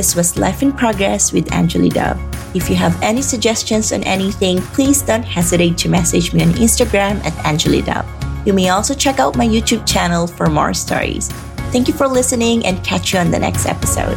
This 0.00 0.16
was 0.16 0.38
Life 0.38 0.62
in 0.62 0.72
Progress 0.72 1.30
with 1.30 1.52
Angeli 1.52 1.90
Dub. 1.90 2.18
If 2.54 2.70
you 2.70 2.76
have 2.76 2.98
any 3.02 3.20
suggestions 3.20 3.92
on 3.92 4.02
anything, 4.04 4.62
please 4.72 5.02
don't 5.02 5.22
hesitate 5.22 5.76
to 5.76 5.90
message 5.90 6.32
me 6.32 6.40
on 6.40 6.52
Instagram 6.52 7.22
at 7.22 7.36
Angeli 7.44 7.82
Dub. 7.82 8.06
You 8.46 8.54
may 8.54 8.70
also 8.70 8.94
check 8.94 9.20
out 9.20 9.36
my 9.36 9.46
YouTube 9.46 9.86
channel 9.86 10.26
for 10.26 10.46
more 10.46 10.72
stories. 10.72 11.28
Thank 11.70 11.86
you 11.86 11.92
for 11.92 12.08
listening 12.08 12.64
and 12.64 12.82
catch 12.82 13.12
you 13.12 13.18
on 13.18 13.30
the 13.30 13.38
next 13.38 13.66
episode. 13.66 14.16